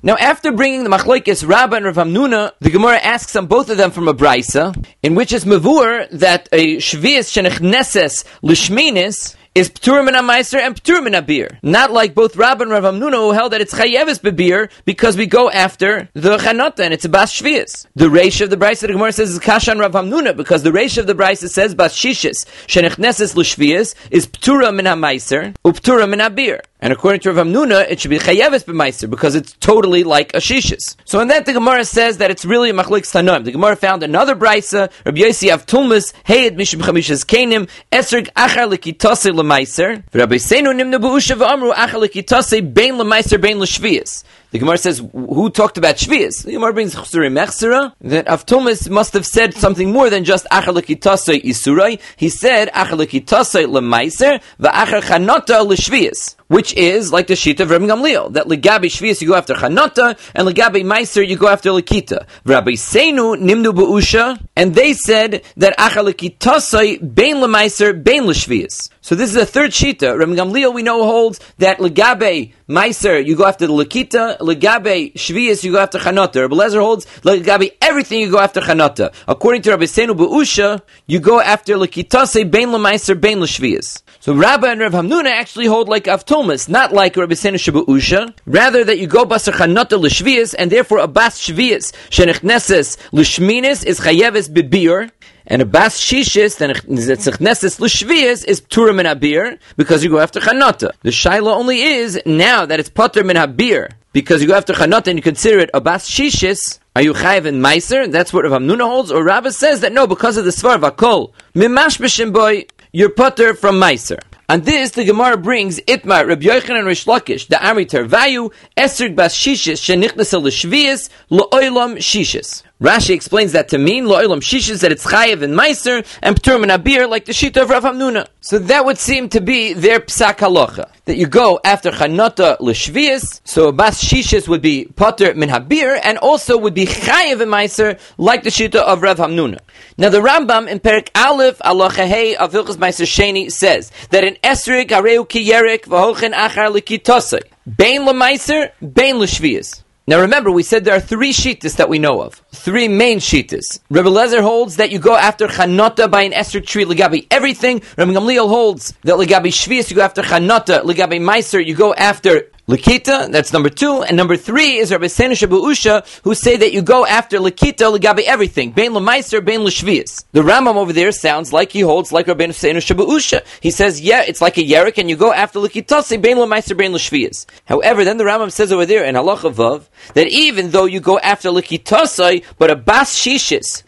[0.02, 3.78] Now, after bringing the machlokes Rabba and Rav Hamnuna, the Gemara asks on both of
[3.78, 10.06] them from a brisa, in which is mavur that a shvius shenichneses lishminis is ptur
[10.08, 11.58] meiser and ptur min beer.
[11.62, 15.26] Not like both Rab and Rav Hamnuna who held that it's chayeves beer because we
[15.26, 17.86] go after the chanota and it's a bas shvius.
[17.96, 20.96] The reish of the Brisa the Gemara says is kashan Rav Hamnuna because the reish
[20.96, 26.62] of the Brisa says bas shishis shenichneses l'shvius is ptura meiser uptura min beer.
[26.80, 30.38] And according to Rav Hamnuna, it should be chayeves b'meiser because it's totally like a
[30.38, 30.94] shishis.
[31.04, 33.44] So in that the Gemara says that it's really a machlik tanoim.
[33.44, 38.72] The Gemara found another brisa, Rabbi Yossi of Tulmus, Heyed mishum chamishas kenim, esrog achar
[38.72, 40.04] likitase lemeiser.
[40.14, 44.22] Rabbi Seinu nimnu b'usha v'amru achar likitase bein lemeiser bein l'shvius.
[44.50, 46.44] The Gemara says, who talked about Shvias?
[46.44, 50.74] The Gemara brings Chsuri Mechsera, that Avtomas must have said something more than just Achar
[50.80, 52.00] Lekitasei Isurai.
[52.16, 57.84] He said, Achar Lekitasei Lemaiser, V'achar Chanota L'Shvias which is like the sheet of Rabbi
[57.84, 62.26] Gamliel, that legabi shvius you go after chanata, and legabi meiser you go after lekita.
[62.44, 68.90] Rabbi Seinu nimnu beusha, and they said that acha lekitasai bein lemeiser bein leshvius.
[69.08, 70.18] So this is a third shita.
[70.18, 75.64] Rabbi Gamliel we know holds that legabe meiser you go after the lekita, legabe shvius
[75.64, 76.42] you go after chanata.
[76.42, 79.14] Rabbi Lezer holds legabe everything you go after chanata.
[79.26, 84.02] According to Rabbi Senu beusha, you go after lekitasai bein lemeiser bein leshvius.
[84.20, 87.56] So Rabbi and Rav Hamnuna actually hold like Avtomas, not like Rabbi Senu
[87.86, 88.34] Usha.
[88.44, 94.00] Rather that you go baser chanota l'shvias, and therefore a bas shvias shenichneses l'shminis is
[94.00, 95.10] chayeves bibir,
[95.48, 100.38] and a bas shishis then nichneses l'shvias is ptura min habir because you go after
[100.38, 100.92] chanota.
[101.02, 105.08] The shaila only is now that it's potter min habir because you go after chanota
[105.08, 106.78] and you consider it a bas shishis.
[106.94, 108.10] Are you chayiv in meiser?
[108.10, 109.10] That's what Rav holds.
[109.10, 113.76] Or Rabbi says that no, because of the svar vakol mimash boy you're putter from
[113.76, 114.18] Meiser.
[114.50, 119.36] And this, the Gemara brings Itmar, Rabbi Yochanan Rish Lakish, the Amritar Vayu, Esrig Bas
[119.36, 122.62] Shishis, Shenichnas L'Shvias, Lo'olam Shishis.
[122.80, 127.10] Rashi explains that to mean lo'ilam shishis that it's chayev and meiser and ptur abir
[127.10, 128.28] like the shita of Rav Hamnuna.
[128.40, 133.40] So that would seem to be their psak halacha that you go after chanota l'shvius.
[133.44, 137.98] So bas shishis would be potter min habir and also would be chayev and meiser
[138.18, 139.58] like the shita of Rav Hamnuna.
[139.96, 144.34] Now the Rambam in Perik Aleph halacha hey of Hilchas Meiser Sheni says that in
[144.44, 147.42] esrik areu ki yerik v'hochen achar likitosei.
[147.66, 149.82] Bain lemeiser, bain l'shvius.
[150.08, 152.42] Now remember, we said there are three shittas that we know of.
[152.50, 153.78] Three main shittas.
[153.90, 157.82] Rebbe Lezer holds that you go after chanota by an esrog tree, legabi everything.
[157.98, 162.50] Rebbe Gamliel holds that legabi shvius you go after chanota, legabi meiser you go after
[162.68, 164.02] Lakita, that's number two.
[164.02, 168.24] And number three is Rabbi Sena Usha, who say that you go after Lakita, Lagabe
[168.24, 168.72] everything.
[168.72, 170.24] Bain Lamaiser, Bain Lashvias.
[170.32, 173.42] The Rambam over there sounds like he holds like Rabbi Sena Usha.
[173.62, 176.76] He says, yeah, it's like a Yerik, and you go after Lakita, say Bain Lamaiser,
[176.76, 177.46] Bain Lashvias.
[177.64, 181.18] However, then the Rambam says over there in Halacha Vav, that even though you go
[181.20, 183.82] after Lakita, but a Bas Shishis,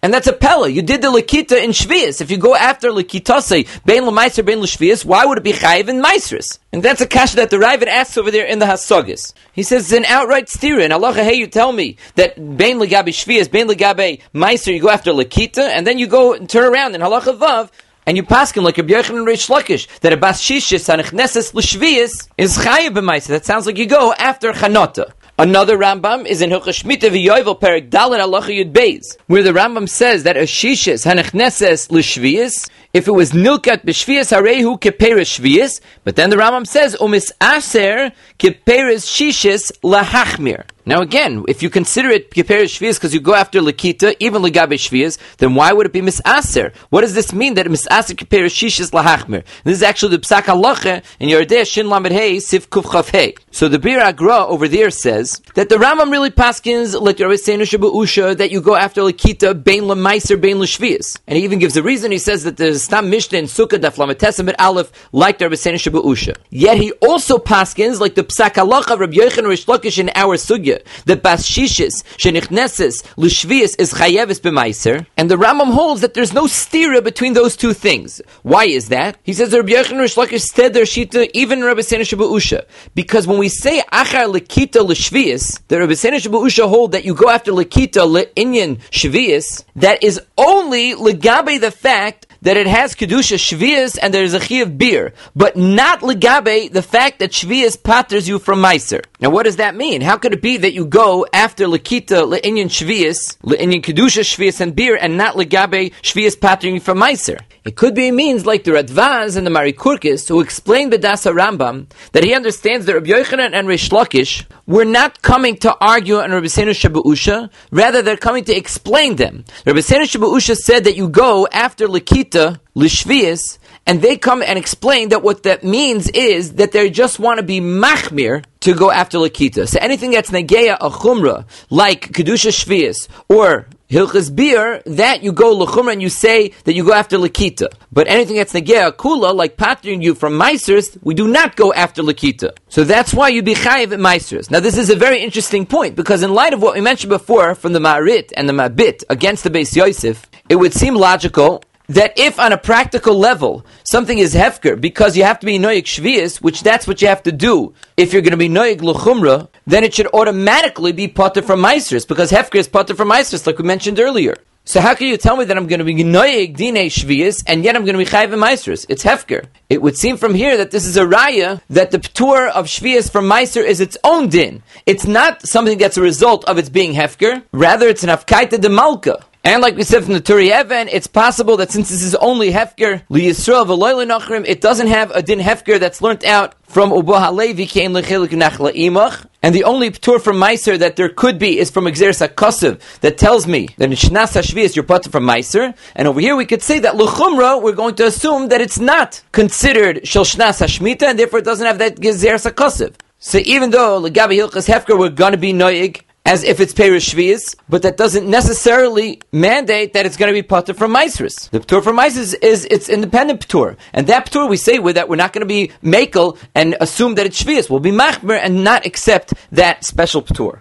[0.00, 0.68] And that's a pella.
[0.68, 2.20] You did the Lakita in Shvias.
[2.20, 6.00] If you go after Lakitase, Bein Lamaiser, Bein Lashvias, why would it be Chayiv in
[6.00, 6.60] Maisris?
[6.72, 9.32] And that's a kasha that the Ravid asks over there in the Hasogis.
[9.52, 10.78] He says it's an outright steer.
[10.78, 14.88] And Allah, hey, you tell me that Bein Lagabe Shvias, Bein Lagabe Maiser, you go
[14.88, 17.70] after Lakita, and then you go and turn around in Halacha Vav,
[18.06, 21.02] and you pass him like a Yochanan and Rish Lakish, that a Bas Shishis and
[21.02, 23.26] Echneses L'Shvias is Chayiv b'Maiser.
[23.28, 25.12] That sounds like you go after Chanota.
[25.40, 29.88] Another Rambam is in Hilchah Shmita v'Yovel Perik Dalet Halacha Yud Beis, where the Rambam
[29.88, 36.16] says that a shishis hanechneses l'shvius, if it was nilkat b'shvius harehu keperes shvius, but
[36.16, 40.64] then the Rambam says umis aser keperes shishis lahachmir.
[40.88, 44.78] Now again, if you consider it Kiperes Shvias because you go after Lakita, even Ligabe
[44.78, 46.74] Shvias, then why would it be Misaser?
[46.88, 49.44] What does this mean that Misaser Kiperes Shishis Lahachmer?
[49.64, 53.34] This is actually the Psak Halacha in Yerdeh Shin Lamed Hey Sif Kuf Chav Hey.
[53.50, 57.66] So the Bir Agra over there says that the Rambam really paskins like Rabbi Seinu
[57.66, 61.18] Usha that you go after Lakita Bein Lemaiser Bein Leshvias.
[61.26, 62.12] And he even gives a reason.
[62.12, 66.34] He says that there's Stam Mishnah in Sukkah Daf Lametesim Aleph like Rabbi Seinu Usha.
[66.48, 70.38] Yet he also paskins like the Psak Halacha of Rabbi Yochanan Rish Lakish in our
[70.38, 76.32] Sugya the bas shishis shenichneses l'shvius is chayevis b'maiser, and the Rambam holds that there's
[76.32, 78.22] no stira between those two things.
[78.42, 79.18] Why is that?
[79.22, 82.64] He says Rabbi Yechon Rish Lakish said their shita even Rabbi Sena Usha
[82.94, 87.28] because when we say achar lekita l'shvius, the Rabbi Sena Usha hold that you go
[87.28, 93.98] after lekita le'inyan shvius, that is only legabe the fact that it has kedusha shvius
[94.00, 98.28] and there is a chi of beer, but not legabe the fact that shvius patters
[98.28, 99.04] you from meiser.
[99.20, 100.00] Now, what does that mean?
[100.00, 104.76] How could it be that you go after Lakita, Le'inyan Shvius, Le'inyan Kedusha Shvius and
[104.76, 107.40] beer, and not Legabe Shvius patering from Meiser?
[107.64, 112.22] It could be means like the Radvaz and the Marikurkis, who explained Bedasa Rambam, that
[112.22, 116.46] he understands that Rabbi Yochanan and Rish Lakish were not coming to argue on Rabbi
[116.46, 119.44] Senu Shabba'usha, rather they're coming to explain them.
[119.66, 123.58] Rabbi Senu Shabba'usha said that you go after Lakita, Lishvius,
[123.88, 127.42] and they come and explain that what that means is that they just want to
[127.42, 129.66] be machmir to go after Lakita.
[129.66, 135.56] So anything that's negeya a chumra, like kedusha shvius or hilchas beer, that you go
[135.56, 137.72] lechumra and you say that you go after Lakita.
[137.90, 142.02] But anything that's negeya kula, like patering you from meisers, we do not go after
[142.02, 142.54] Lakita.
[142.68, 144.50] So that's why you be chayiv at meisers.
[144.50, 147.54] Now this is a very interesting point because in light of what we mentioned before
[147.54, 152.18] from the Ma'arit and the Mabit against the Beis Yosef, it would seem logical that
[152.18, 156.40] if on a practical level something is hefker because you have to be noyik shvius,
[156.40, 159.84] which that's what you have to do if you're going to be noyik luchumra, then
[159.84, 163.64] it should automatically be potter from meisters because hefker is potter from meisters, like we
[163.64, 164.34] mentioned earlier.
[164.68, 167.64] So how can you tell me that I'm going to be noyik dine shvius and
[167.64, 168.84] yet I'm going to be chayv meisters?
[168.90, 169.46] It's hefker.
[169.70, 173.10] It would seem from here that this is a raya that the tour of shvius
[173.10, 174.62] from meister is its own din.
[174.84, 177.44] It's not something that's a result of its being hefker.
[177.50, 179.24] Rather, it's an afkaita de malka.
[179.44, 182.50] And like we said from the Turei Even, it's possible that since this is only
[182.50, 187.18] Hefker, Li Yisrael Nachrim, it doesn't have a din Hefker that's learnt out from Ubo
[187.18, 191.58] Halevi came lechilik nachla imach, and the only tour from Meiser that there could be
[191.58, 195.74] is from Exeris HaKosev that tells me that in Shnas HaShvi you're put from Meiser,
[195.94, 199.22] and over here we could say that Luchumra, we're going to assume that it's not
[199.32, 202.94] considered Shel Shnas HaShmita, and therefore it doesn't have that Exeris HaKosev.
[203.18, 207.14] So even though Legabi Hilchas Hefker we're going to be Noig, as if it's Perish
[207.14, 211.48] Shvius, but that doesn't necessarily mandate that it's going to be Pater from Maisris.
[211.48, 213.78] The Ptur from Maisris is its independent Ptur.
[213.94, 217.14] And that Ptur we say with that we're not going to be Makel and assume
[217.14, 217.70] that it's Shvius.
[217.70, 220.60] We'll be Machmer and not accept that special Ptur.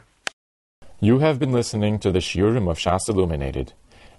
[1.01, 3.74] You have been listening to the Shiurim of Shas Illuminated.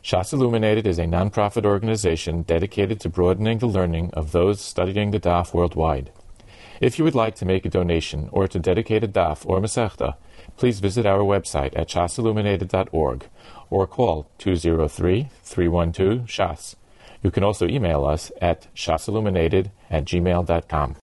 [0.05, 5.19] Shas Illuminated is a non-profit organization dedicated to broadening the learning of those studying the
[5.19, 6.13] Daf worldwide.
[6.83, 10.17] If you would like to make a donation or to dedicate a Daf or Masechta,
[10.59, 13.29] please visit our website at shasilluminated.org
[13.71, 16.77] or call 203-312-SHAS.
[17.23, 20.97] You can also email us at shasilluminated at gmail.com.